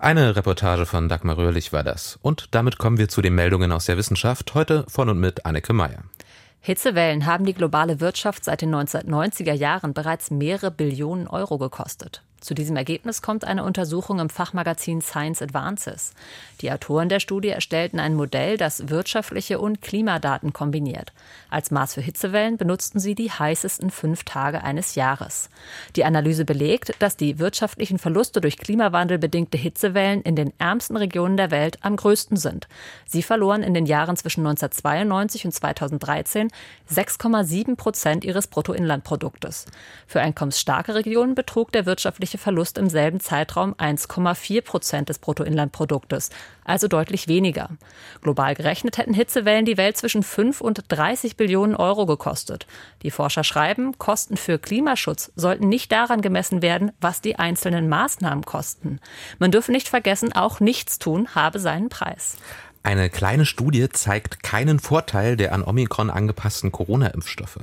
Eine 0.00 0.34
Reportage 0.34 0.86
von 0.86 1.08
Dagmar 1.08 1.38
Röhrlich 1.38 1.72
war 1.72 1.84
das. 1.84 2.18
Und 2.20 2.48
damit 2.50 2.78
kommen 2.78 2.98
wir 2.98 3.08
zu 3.08 3.22
den 3.22 3.34
Meldungen 3.34 3.70
aus 3.70 3.86
der 3.86 3.96
Wissenschaft, 3.96 4.54
heute 4.54 4.84
von 4.88 5.08
und 5.08 5.20
mit 5.20 5.46
Anneke 5.46 5.72
Meyer. 5.72 6.02
Hitzewellen 6.60 7.26
haben 7.26 7.44
die 7.44 7.54
globale 7.54 8.00
Wirtschaft 8.00 8.44
seit 8.44 8.62
den 8.62 8.74
1990er 8.74 9.52
Jahren 9.52 9.94
bereits 9.94 10.30
mehrere 10.30 10.70
Billionen 10.70 11.28
Euro 11.28 11.58
gekostet. 11.58 12.22
Zu 12.44 12.52
diesem 12.52 12.76
Ergebnis 12.76 13.22
kommt 13.22 13.46
eine 13.46 13.64
Untersuchung 13.64 14.18
im 14.18 14.28
Fachmagazin 14.28 15.00
Science 15.00 15.40
Advances. 15.40 16.12
Die 16.60 16.70
Autoren 16.70 17.08
der 17.08 17.18
Studie 17.18 17.48
erstellten 17.48 17.98
ein 17.98 18.14
Modell, 18.14 18.58
das 18.58 18.90
wirtschaftliche 18.90 19.58
und 19.58 19.80
Klimadaten 19.80 20.52
kombiniert. 20.52 21.14
Als 21.48 21.70
Maß 21.70 21.94
für 21.94 22.02
Hitzewellen 22.02 22.58
benutzten 22.58 23.00
sie 23.00 23.14
die 23.14 23.30
heißesten 23.30 23.90
fünf 23.90 24.24
Tage 24.24 24.62
eines 24.62 24.94
Jahres. 24.94 25.48
Die 25.96 26.04
Analyse 26.04 26.44
belegt, 26.44 26.92
dass 26.98 27.16
die 27.16 27.38
wirtschaftlichen 27.38 27.98
Verluste 27.98 28.42
durch 28.42 28.58
Klimawandel 28.58 29.16
bedingte 29.16 29.56
Hitzewellen 29.56 30.20
in 30.20 30.36
den 30.36 30.52
ärmsten 30.58 30.98
Regionen 30.98 31.38
der 31.38 31.50
Welt 31.50 31.78
am 31.80 31.96
größten 31.96 32.36
sind. 32.36 32.68
Sie 33.06 33.22
verloren 33.22 33.62
in 33.62 33.72
den 33.72 33.86
Jahren 33.86 34.18
zwischen 34.18 34.46
1992 34.46 35.46
und 35.46 35.52
2013 35.52 36.50
6,7 36.92 37.76
Prozent 37.76 38.22
ihres 38.22 38.48
Bruttoinlandproduktes. 38.48 39.64
Für 40.06 40.20
einkommensstarke 40.20 40.94
Regionen 40.94 41.34
betrug 41.34 41.72
der 41.72 41.86
wirtschaftliche 41.86 42.33
wirtschaftliche 42.34 42.38
Verlust 42.38 42.78
im 42.78 42.88
selben 42.88 43.20
Zeitraum 43.20 43.74
1,4 43.74 44.62
Prozent 44.62 45.08
des 45.08 45.18
Bruttoinlandproduktes, 45.18 46.30
also 46.64 46.88
deutlich 46.88 47.28
weniger. 47.28 47.70
Global 48.22 48.54
gerechnet 48.54 48.98
hätten 48.98 49.14
Hitzewellen 49.14 49.64
die 49.64 49.76
Welt 49.76 49.96
zwischen 49.96 50.22
5 50.22 50.60
und 50.60 50.84
30 50.88 51.36
Billionen 51.36 51.76
Euro 51.76 52.06
gekostet. 52.06 52.66
Die 53.02 53.10
Forscher 53.10 53.44
schreiben, 53.44 53.96
Kosten 53.98 54.36
für 54.36 54.58
Klimaschutz 54.58 55.32
sollten 55.36 55.68
nicht 55.68 55.92
daran 55.92 56.20
gemessen 56.20 56.62
werden, 56.62 56.92
was 57.00 57.20
die 57.20 57.36
einzelnen 57.36 57.88
Maßnahmen 57.88 58.44
kosten. 58.44 58.98
Man 59.38 59.50
dürfe 59.50 59.72
nicht 59.72 59.88
vergessen, 59.88 60.32
auch 60.32 60.60
Nichtstun 60.60 61.34
habe 61.34 61.58
seinen 61.58 61.88
Preis. 61.88 62.36
Eine 62.86 63.08
kleine 63.08 63.46
Studie 63.46 63.88
zeigt 63.88 64.42
keinen 64.42 64.78
Vorteil 64.78 65.38
der 65.38 65.54
an 65.54 65.64
Omikron 65.64 66.10
angepassten 66.10 66.70
Corona-Impfstoffe. 66.70 67.58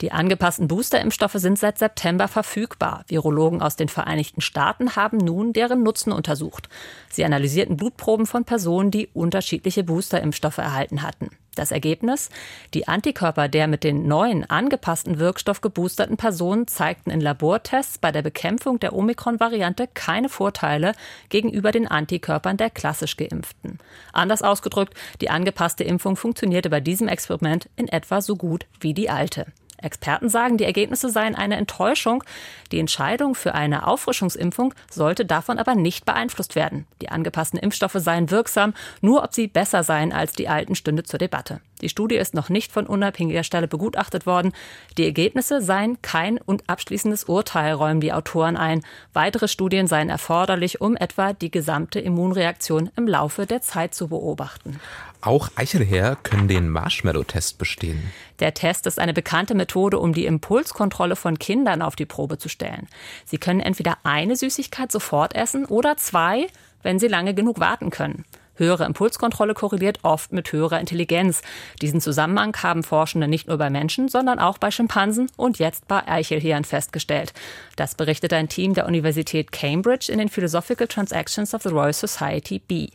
Die 0.00 0.12
angepassten 0.12 0.68
Booster-Impfstoffe 0.68 1.34
sind 1.34 1.58
seit 1.58 1.78
September 1.78 2.28
verfügbar. 2.28 3.04
Virologen 3.08 3.62
aus 3.62 3.74
den 3.74 3.88
Vereinigten 3.88 4.40
Staaten 4.40 4.94
haben 4.94 5.16
nun 5.16 5.52
deren 5.52 5.82
Nutzen 5.82 6.12
untersucht. 6.12 6.68
Sie 7.10 7.24
analysierten 7.24 7.76
Blutproben 7.76 8.26
von 8.26 8.44
Personen, 8.44 8.92
die 8.92 9.08
unterschiedliche 9.12 9.82
Booster-Impfstoffe 9.82 10.58
erhalten 10.58 11.02
hatten. 11.02 11.30
Das 11.60 11.72
Ergebnis? 11.72 12.30
Die 12.72 12.88
Antikörper 12.88 13.46
der 13.46 13.68
mit 13.68 13.84
den 13.84 14.08
neuen 14.08 14.48
angepassten 14.48 15.18
Wirkstoff 15.18 15.60
geboosterten 15.60 16.16
Personen 16.16 16.66
zeigten 16.66 17.10
in 17.10 17.20
Labortests 17.20 17.98
bei 17.98 18.10
der 18.12 18.22
Bekämpfung 18.22 18.80
der 18.80 18.94
Omikron-Variante 18.94 19.86
keine 19.92 20.30
Vorteile 20.30 20.94
gegenüber 21.28 21.70
den 21.70 21.86
Antikörpern 21.86 22.56
der 22.56 22.70
klassisch 22.70 23.18
geimpften. 23.18 23.78
Anders 24.14 24.40
ausgedrückt, 24.40 24.94
die 25.20 25.28
angepasste 25.28 25.84
Impfung 25.84 26.16
funktionierte 26.16 26.70
bei 26.70 26.80
diesem 26.80 27.08
Experiment 27.08 27.68
in 27.76 27.88
etwa 27.88 28.22
so 28.22 28.36
gut 28.36 28.64
wie 28.80 28.94
die 28.94 29.10
alte. 29.10 29.44
Experten 29.82 30.28
sagen, 30.28 30.56
die 30.56 30.64
Ergebnisse 30.64 31.10
seien 31.10 31.34
eine 31.34 31.56
Enttäuschung. 31.56 32.24
Die 32.72 32.78
Entscheidung 32.78 33.34
für 33.34 33.54
eine 33.54 33.86
Auffrischungsimpfung 33.86 34.74
sollte 34.90 35.24
davon 35.24 35.58
aber 35.58 35.74
nicht 35.74 36.04
beeinflusst 36.04 36.54
werden. 36.54 36.86
Die 37.02 37.08
angepassten 37.08 37.58
Impfstoffe 37.58 37.96
seien 37.96 38.30
wirksam, 38.30 38.74
nur 39.00 39.22
ob 39.22 39.34
sie 39.34 39.46
besser 39.46 39.82
seien 39.82 40.12
als 40.12 40.32
die 40.32 40.48
alten 40.48 40.74
stünde 40.74 41.02
zur 41.02 41.18
Debatte. 41.18 41.60
Die 41.80 41.88
Studie 41.88 42.16
ist 42.16 42.34
noch 42.34 42.48
nicht 42.48 42.72
von 42.72 42.86
unabhängiger 42.86 43.44
Stelle 43.44 43.68
begutachtet 43.68 44.26
worden. 44.26 44.52
Die 44.98 45.04
Ergebnisse 45.04 45.62
seien 45.62 46.00
kein 46.02 46.38
und 46.38 46.68
abschließendes 46.68 47.24
Urteil, 47.24 47.74
räumen 47.74 48.00
die 48.00 48.12
Autoren 48.12 48.56
ein. 48.56 48.82
Weitere 49.12 49.48
Studien 49.48 49.86
seien 49.86 50.08
erforderlich, 50.08 50.80
um 50.80 50.96
etwa 50.96 51.32
die 51.32 51.50
gesamte 51.50 52.00
Immunreaktion 52.00 52.90
im 52.96 53.06
Laufe 53.06 53.46
der 53.46 53.62
Zeit 53.62 53.94
zu 53.94 54.08
beobachten. 54.08 54.80
Auch 55.22 55.50
Eichelherr 55.54 56.16
können 56.16 56.48
den 56.48 56.68
Marshmallow-Test 56.70 57.58
bestehen. 57.58 58.10
Der 58.38 58.54
Test 58.54 58.86
ist 58.86 58.98
eine 58.98 59.12
bekannte 59.12 59.54
Methode, 59.54 59.98
um 59.98 60.14
die 60.14 60.24
Impulskontrolle 60.24 61.14
von 61.14 61.38
Kindern 61.38 61.82
auf 61.82 61.94
die 61.94 62.06
Probe 62.06 62.38
zu 62.38 62.48
stellen. 62.48 62.88
Sie 63.26 63.36
können 63.36 63.60
entweder 63.60 63.98
eine 64.02 64.36
Süßigkeit 64.36 64.90
sofort 64.90 65.34
essen 65.34 65.66
oder 65.66 65.98
zwei, 65.98 66.46
wenn 66.82 66.98
sie 66.98 67.08
lange 67.08 67.34
genug 67.34 67.60
warten 67.60 67.90
können. 67.90 68.24
Höhere 68.60 68.84
Impulskontrolle 68.84 69.54
korreliert 69.54 70.00
oft 70.02 70.34
mit 70.34 70.52
höherer 70.52 70.80
Intelligenz. 70.80 71.40
Diesen 71.80 72.02
Zusammenhang 72.02 72.54
haben 72.62 72.82
Forschende 72.82 73.26
nicht 73.26 73.48
nur 73.48 73.56
bei 73.56 73.70
Menschen, 73.70 74.08
sondern 74.08 74.38
auch 74.38 74.58
bei 74.58 74.70
Schimpansen 74.70 75.30
und 75.38 75.58
jetzt 75.58 75.88
bei 75.88 76.06
Eichelhirn 76.06 76.64
festgestellt. 76.64 77.32
Das 77.76 77.94
berichtet 77.94 78.34
ein 78.34 78.50
Team 78.50 78.74
der 78.74 78.84
Universität 78.84 79.50
Cambridge 79.50 80.12
in 80.12 80.18
den 80.18 80.28
Philosophical 80.28 80.88
Transactions 80.88 81.54
of 81.54 81.62
the 81.62 81.70
Royal 81.70 81.94
Society 81.94 82.58
B. 82.58 82.88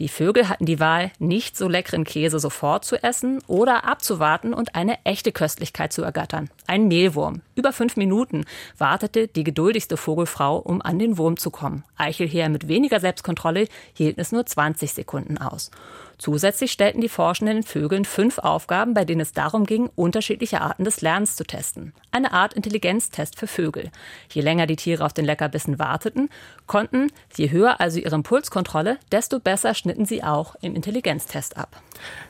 Die 0.00 0.08
Vögel 0.08 0.48
hatten 0.48 0.64
die 0.64 0.80
Wahl, 0.80 1.12
nicht 1.18 1.56
so 1.56 1.68
leckeren 1.68 2.04
Käse 2.04 2.38
sofort 2.38 2.84
zu 2.84 3.00
essen 3.02 3.40
oder 3.46 3.84
abzuwarten 3.84 4.54
und 4.54 4.74
eine 4.74 5.04
echte 5.04 5.30
Köstlichkeit 5.30 5.92
zu 5.92 6.02
ergattern. 6.02 6.50
Ein 6.66 6.88
Mehlwurm. 6.88 7.42
Über 7.54 7.72
fünf 7.72 7.96
Minuten 7.96 8.44
wartete 8.76 9.28
die 9.28 9.44
geduldigste 9.44 9.96
Vogelfrau, 9.96 10.56
um 10.56 10.82
an 10.82 10.98
den 10.98 11.18
Wurm 11.18 11.36
zu 11.36 11.50
kommen. 11.50 11.84
Eichelheer 11.96 12.48
mit 12.48 12.66
weniger 12.66 12.98
Selbstkontrolle 12.98 13.68
hielten 13.92 14.20
es 14.20 14.32
nur 14.32 14.46
20 14.46 14.93
Sekunden 14.94 15.38
aus. 15.38 15.70
Zusätzlich 16.18 16.72
stellten 16.72 17.00
die 17.00 17.08
Forschenden 17.08 17.58
den 17.58 17.62
Vögeln 17.62 18.04
fünf 18.04 18.38
Aufgaben, 18.38 18.94
bei 18.94 19.04
denen 19.04 19.20
es 19.20 19.32
darum 19.32 19.64
ging, 19.66 19.90
unterschiedliche 19.94 20.60
Arten 20.60 20.84
des 20.84 21.00
Lernens 21.00 21.36
zu 21.36 21.44
testen. 21.44 21.92
Eine 22.10 22.32
Art 22.32 22.54
Intelligenztest 22.54 23.38
für 23.38 23.46
Vögel. 23.46 23.90
Je 24.30 24.42
länger 24.42 24.66
die 24.66 24.76
Tiere 24.76 25.04
auf 25.04 25.12
den 25.12 25.24
Leckerbissen 25.24 25.78
warteten, 25.78 26.30
konnten, 26.66 27.10
je 27.36 27.50
höher 27.50 27.80
also 27.80 27.98
ihre 27.98 28.14
Impulskontrolle, 28.14 28.98
desto 29.12 29.40
besser 29.40 29.74
schnitten 29.74 30.06
sie 30.06 30.22
auch 30.22 30.54
im 30.60 30.74
Intelligenztest 30.74 31.56
ab. 31.56 31.80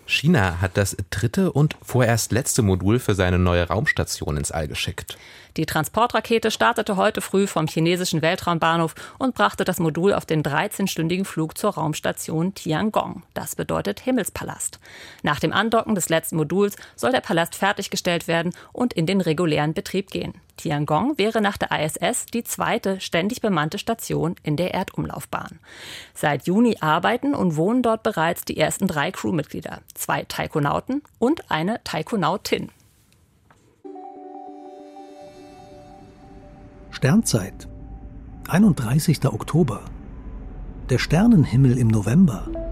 China 0.06 0.60
hat 0.60 0.76
das 0.76 0.96
dritte 1.10 1.52
und 1.52 1.76
vorerst 1.82 2.32
letzte 2.32 2.62
Modul 2.62 2.98
für 2.98 3.14
seine 3.14 3.38
neue 3.38 3.68
Raumstation 3.68 4.36
ins 4.36 4.50
All 4.50 4.68
geschickt. 4.68 5.16
Die 5.56 5.66
Transportrakete 5.66 6.50
startete 6.50 6.96
heute 6.96 7.20
früh 7.20 7.46
vom 7.46 7.68
chinesischen 7.68 8.22
Weltraumbahnhof 8.22 8.94
und 9.18 9.36
brachte 9.36 9.64
das 9.64 9.78
Modul 9.78 10.12
auf 10.12 10.26
den 10.26 10.42
13-stündigen 10.42 11.24
Flug 11.24 11.56
zur 11.56 11.74
Raumstation 11.74 12.54
Tiangong. 12.54 13.22
Das 13.34 13.54
bedeutet 13.54 13.73
Himmelspalast. 13.82 14.78
Nach 15.22 15.40
dem 15.40 15.52
Andocken 15.52 15.94
des 15.94 16.08
letzten 16.08 16.37
Moduls 16.37 16.76
soll 16.96 17.12
der 17.12 17.20
Palast 17.20 17.54
fertiggestellt 17.54 18.28
werden 18.28 18.52
und 18.72 18.92
in 18.92 19.06
den 19.06 19.20
regulären 19.20 19.74
Betrieb 19.74 20.10
gehen. 20.10 20.34
Tiangong 20.56 21.18
wäre 21.18 21.40
nach 21.40 21.56
der 21.56 21.70
ISS 21.72 22.26
die 22.26 22.44
zweite 22.44 23.00
ständig 23.00 23.40
bemannte 23.40 23.78
Station 23.78 24.37
in 24.42 24.56
der 24.56 24.72
Erdumlaufbahn. 24.74 25.58
Seit 26.14 26.46
Juni 26.46 26.76
arbeiten 26.80 27.34
und 27.34 27.56
wohnen 27.56 27.82
dort 27.82 28.02
bereits 28.02 28.44
die 28.44 28.56
ersten 28.56 28.87
drei 28.87 29.10
Crewmitglieder, 29.10 29.80
zwei 29.94 30.24
Taikonauten 30.24 31.02
und 31.18 31.50
eine 31.50 31.82
Taikonautin. 31.84 32.70
Sternzeit. 36.90 37.68
31. 38.48 39.24
Oktober. 39.26 39.82
Der 40.90 40.98
Sternenhimmel 40.98 41.76
im 41.78 41.88
November. 41.88 42.63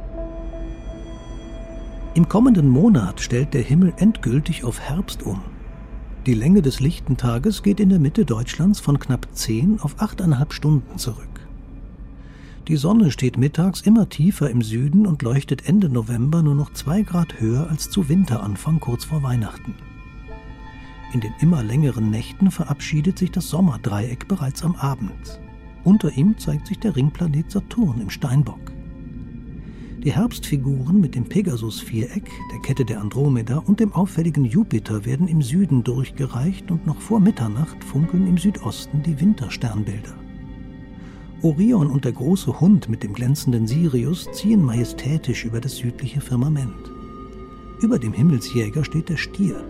Im 2.14 2.28
kommenden 2.28 2.68
Monat 2.68 3.22
stellt 3.22 3.54
der 3.54 3.62
Himmel 3.62 3.94
endgültig 3.96 4.64
auf 4.64 4.80
Herbst 4.80 5.22
um. 5.22 5.40
Die 6.26 6.34
Länge 6.34 6.60
des 6.60 6.78
lichten 6.78 7.16
Tages 7.16 7.62
geht 7.62 7.80
in 7.80 7.88
der 7.88 7.98
Mitte 7.98 8.26
Deutschlands 8.26 8.80
von 8.80 8.98
knapp 8.98 9.28
10 9.32 9.80
auf 9.80 9.96
8,5 9.96 10.52
Stunden 10.52 10.98
zurück. 10.98 11.48
Die 12.68 12.76
Sonne 12.76 13.10
steht 13.10 13.38
mittags 13.38 13.80
immer 13.80 14.10
tiefer 14.10 14.50
im 14.50 14.60
Süden 14.60 15.06
und 15.06 15.22
leuchtet 15.22 15.66
Ende 15.66 15.88
November 15.88 16.42
nur 16.42 16.54
noch 16.54 16.74
zwei 16.74 17.00
Grad 17.00 17.40
höher 17.40 17.70
als 17.70 17.88
zu 17.88 18.10
Winteranfang 18.10 18.78
kurz 18.78 19.06
vor 19.06 19.22
Weihnachten. 19.22 19.74
In 21.14 21.20
den 21.20 21.32
immer 21.40 21.62
längeren 21.62 22.10
Nächten 22.10 22.50
verabschiedet 22.50 23.18
sich 23.18 23.30
das 23.30 23.48
Sommerdreieck 23.48 24.28
bereits 24.28 24.62
am 24.62 24.76
Abend. 24.76 25.40
Unter 25.82 26.12
ihm 26.12 26.36
zeigt 26.36 26.66
sich 26.66 26.78
der 26.78 26.94
Ringplanet 26.94 27.50
Saturn 27.50 28.02
im 28.02 28.10
Steinbock. 28.10 28.60
Die 30.04 30.12
Herbstfiguren 30.12 31.00
mit 31.00 31.14
dem 31.14 31.24
Pegasus-Viereck, 31.24 32.28
der 32.52 32.60
Kette 32.62 32.84
der 32.84 33.00
Andromeda 33.00 33.58
und 33.58 33.78
dem 33.78 33.92
auffälligen 33.92 34.44
Jupiter 34.44 35.04
werden 35.04 35.28
im 35.28 35.42
Süden 35.42 35.84
durchgereicht 35.84 36.70
und 36.70 36.86
noch 36.86 37.00
vor 37.00 37.20
Mitternacht 37.20 37.84
funkeln 37.84 38.26
im 38.26 38.36
Südosten 38.36 39.02
die 39.02 39.20
Wintersternbilder. 39.20 40.14
Orion 41.42 41.88
und 41.88 42.04
der 42.04 42.12
große 42.12 42.60
Hund 42.60 42.88
mit 42.88 43.02
dem 43.02 43.12
glänzenden 43.12 43.66
Sirius 43.66 44.28
ziehen 44.32 44.62
majestätisch 44.62 45.44
über 45.44 45.60
das 45.60 45.76
südliche 45.76 46.20
Firmament. 46.20 46.90
Über 47.80 47.98
dem 47.98 48.12
Himmelsjäger 48.12 48.84
steht 48.84 49.08
der 49.08 49.16
Stier, 49.16 49.64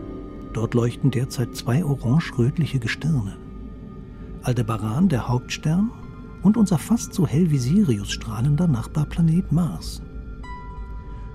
Dort 0.53 0.75
leuchten 0.75 1.11
derzeit 1.11 1.57
zwei 1.57 1.85
orange-rötliche 1.85 2.79
Gestirne. 2.79 3.37
Aldebaran, 4.43 5.09
der 5.09 5.29
Hauptstern, 5.29 5.91
und 6.43 6.57
unser 6.57 6.77
fast 6.77 7.15
so 7.15 7.27
hell 7.27 7.51
wie 7.51 7.59
Sirius 7.59 8.11
strahlender 8.11 8.67
Nachbarplanet 8.67 9.53
Mars. 9.53 10.03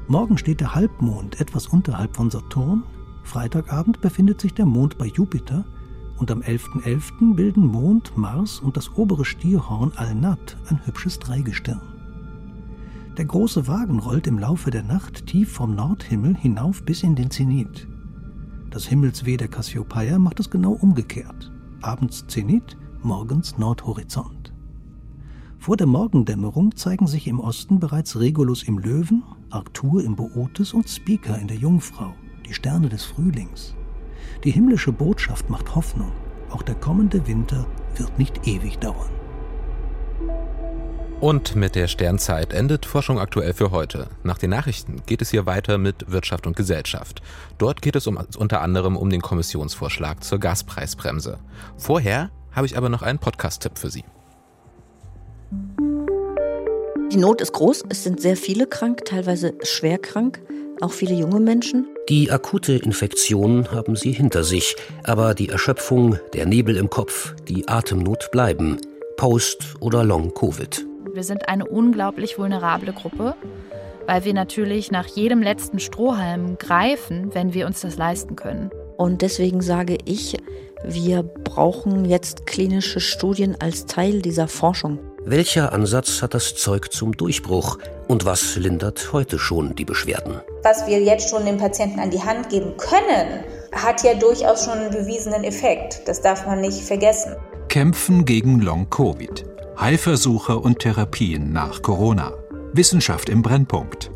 Morgen 0.09 0.37
steht 0.37 0.61
der 0.61 0.73
Halbmond 0.73 1.41
etwas 1.41 1.67
unterhalb 1.67 2.15
von 2.15 2.29
Saturn, 2.29 2.83
Freitagabend 3.23 3.99
befindet 3.99 4.39
sich 4.39 4.53
der 4.53 4.65
Mond 4.65 4.97
bei 4.97 5.07
Jupiter 5.07 5.65
und 6.17 6.31
am 6.31 6.39
11.11. 6.39 6.83
.11. 6.83 7.35
bilden 7.35 7.65
Mond, 7.65 8.17
Mars 8.17 8.61
und 8.61 8.77
das 8.77 8.95
obere 8.95 9.25
Stierhorn 9.25 9.91
Al-Nat 9.97 10.55
ein 10.69 10.79
hübsches 10.85 11.19
Dreigestirn. 11.19 11.81
Der 13.17 13.25
große 13.25 13.67
Wagen 13.67 13.99
rollt 13.99 14.27
im 14.27 14.39
Laufe 14.39 14.71
der 14.71 14.83
Nacht 14.83 15.25
tief 15.25 15.51
vom 15.51 15.75
Nordhimmel 15.75 16.37
hinauf 16.37 16.83
bis 16.83 17.03
in 17.03 17.15
den 17.15 17.29
Zenit. 17.29 17.85
Das 18.69 18.85
Himmelsweh 18.85 19.35
der 19.35 19.49
Cassiopeia 19.49 20.19
macht 20.19 20.39
es 20.39 20.49
genau 20.49 20.71
umgekehrt. 20.71 21.51
Abends 21.81 22.25
Zenit, 22.27 22.77
morgens 23.03 23.57
Nordhorizont. 23.57 24.36
Vor 25.59 25.75
der 25.75 25.87
Morgendämmerung 25.87 26.75
zeigen 26.75 27.07
sich 27.07 27.27
im 27.27 27.39
Osten 27.39 27.79
bereits 27.79 28.19
Regulus 28.19 28.63
im 28.63 28.77
Löwen, 28.77 29.23
Arctur 29.49 30.03
im 30.03 30.15
Bootes 30.15 30.73
und 30.73 30.89
Spica 30.89 31.35
in 31.35 31.47
der 31.47 31.57
Jungfrau, 31.57 32.13
die 32.47 32.53
Sterne 32.53 32.89
des 32.89 33.03
Frühlings. 33.03 33.75
Die 34.43 34.51
himmlische 34.51 34.91
Botschaft 34.91 35.49
macht 35.49 35.75
Hoffnung. 35.75 36.11
Auch 36.49 36.61
der 36.61 36.75
kommende 36.75 37.27
Winter 37.27 37.65
wird 37.95 38.17
nicht 38.17 38.47
ewig 38.47 38.77
dauern. 38.79 39.09
Und 41.19 41.55
mit 41.55 41.73
der 41.73 41.87
Sternzeit 41.87 42.53
endet 42.53 42.85
Forschung 42.85 43.19
aktuell 43.19 43.53
für 43.53 43.71
heute. 43.71 44.07
Nach 44.23 44.37
den 44.37 44.51
Nachrichten 44.51 45.01
geht 45.07 45.23
es 45.23 45.31
hier 45.31 45.47
weiter 45.47 45.79
mit 45.79 46.11
Wirtschaft 46.11 46.45
und 46.45 46.55
Gesellschaft. 46.55 47.23
Dort 47.57 47.81
geht 47.81 47.95
es 47.95 48.05
um, 48.05 48.19
unter 48.37 48.61
anderem 48.61 48.95
um 48.95 49.09
den 49.09 49.21
Kommissionsvorschlag 49.21 50.23
zur 50.23 50.39
Gaspreisbremse. 50.39 51.39
Vorher 51.75 52.29
habe 52.51 52.67
ich 52.67 52.77
aber 52.77 52.89
noch 52.89 53.01
einen 53.01 53.17
Podcast-Tipp 53.17 53.79
für 53.79 53.89
Sie. 53.89 54.03
Die 57.11 57.17
Not 57.17 57.41
ist 57.41 57.53
groß, 57.53 57.85
es 57.89 58.03
sind 58.03 58.21
sehr 58.21 58.35
viele 58.35 58.67
krank, 58.67 59.05
teilweise 59.05 59.53
schwer 59.63 59.97
krank, 59.97 60.41
auch 60.81 60.91
viele 60.91 61.13
junge 61.13 61.39
Menschen. 61.39 61.87
Die 62.09 62.29
akute 62.29 62.73
Infektion 62.73 63.71
haben 63.71 63.95
sie 63.95 64.11
hinter 64.11 64.43
sich, 64.43 64.75
aber 65.03 65.33
die 65.33 65.49
Erschöpfung, 65.49 66.19
der 66.33 66.45
Nebel 66.45 66.77
im 66.77 66.89
Kopf, 66.89 67.33
die 67.47 67.67
Atemnot 67.67 68.29
bleiben. 68.31 68.77
Post- 69.15 69.75
oder 69.79 70.03
Long-Covid. 70.03 70.85
Wir 71.13 71.23
sind 71.23 71.49
eine 71.49 71.65
unglaublich 71.65 72.37
vulnerable 72.37 72.93
Gruppe, 72.93 73.33
weil 74.05 74.25
wir 74.25 74.33
natürlich 74.33 74.91
nach 74.91 75.07
jedem 75.07 75.41
letzten 75.41 75.79
Strohhalm 75.79 76.57
greifen, 76.57 77.33
wenn 77.33 77.53
wir 77.53 77.65
uns 77.65 77.81
das 77.81 77.97
leisten 77.97 78.35
können. 78.35 78.69
Und 78.97 79.21
deswegen 79.21 79.61
sage 79.61 79.97
ich, 80.05 80.37
wir 80.83 81.23
brauchen 81.23 82.05
jetzt 82.05 82.45
klinische 82.45 82.99
Studien 82.99 83.55
als 83.59 83.85
Teil 83.85 84.21
dieser 84.21 84.47
Forschung. 84.47 84.99
Welcher 85.29 85.73
Ansatz 85.73 86.21
hat 86.21 86.33
das 86.33 86.55
Zeug 86.55 86.93
zum 86.93 87.11
Durchbruch 87.11 87.79
und 88.07 88.23
was 88.23 88.55
lindert 88.55 89.11
heute 89.11 89.37
schon 89.37 89.75
die 89.75 89.83
Beschwerden? 89.83 90.39
Was 90.63 90.87
wir 90.87 91.01
jetzt 91.01 91.29
schon 91.29 91.43
den 91.43 91.57
Patienten 91.57 91.99
an 91.99 92.11
die 92.11 92.23
Hand 92.23 92.49
geben 92.49 92.77
können, 92.77 93.43
hat 93.73 94.05
ja 94.05 94.13
durchaus 94.13 94.63
schon 94.63 94.77
einen 94.77 94.91
bewiesenen 94.91 95.43
Effekt. 95.43 96.07
Das 96.07 96.21
darf 96.21 96.45
man 96.45 96.61
nicht 96.61 96.79
vergessen. 96.79 97.35
Kämpfen 97.67 98.23
gegen 98.23 98.61
Long-Covid. 98.61 99.43
Heilversuche 99.77 100.57
und 100.57 100.79
Therapien 100.79 101.51
nach 101.51 101.81
Corona. 101.81 102.31
Wissenschaft 102.71 103.27
im 103.27 103.41
Brennpunkt. 103.41 104.11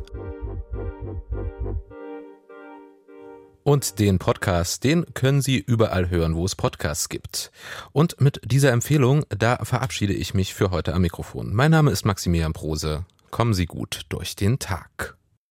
Und 3.72 4.00
den 4.00 4.20
Podcast, 4.20 4.84
den 4.84 5.06
können 5.14 5.42
Sie 5.42 5.58
überall 5.58 6.10
hören, 6.10 6.36
wo 6.36 6.44
es 6.44 6.58
Podcasts 6.58 7.08
gibt. 7.08 7.54
Und 7.94 8.20
mit 8.20 8.42
dieser 8.44 8.74
Empfehlung, 8.74 9.24
da 9.30 9.64
verabschiede 9.64 10.12
ich 10.12 10.34
mich 10.34 10.54
für 10.54 10.72
heute 10.72 10.94
am 10.94 11.04
Mikrofon. 11.04 11.56
Mein 11.56 11.72
Name 11.72 11.90
ist 11.92 12.04
Maximilian 12.04 12.52
Prose. 12.52 13.06
Kommen 13.30 13.54
Sie 13.54 13.68
gut 13.68 14.02
durch 14.10 14.36
den 14.36 14.60
Tag. 14.60 15.16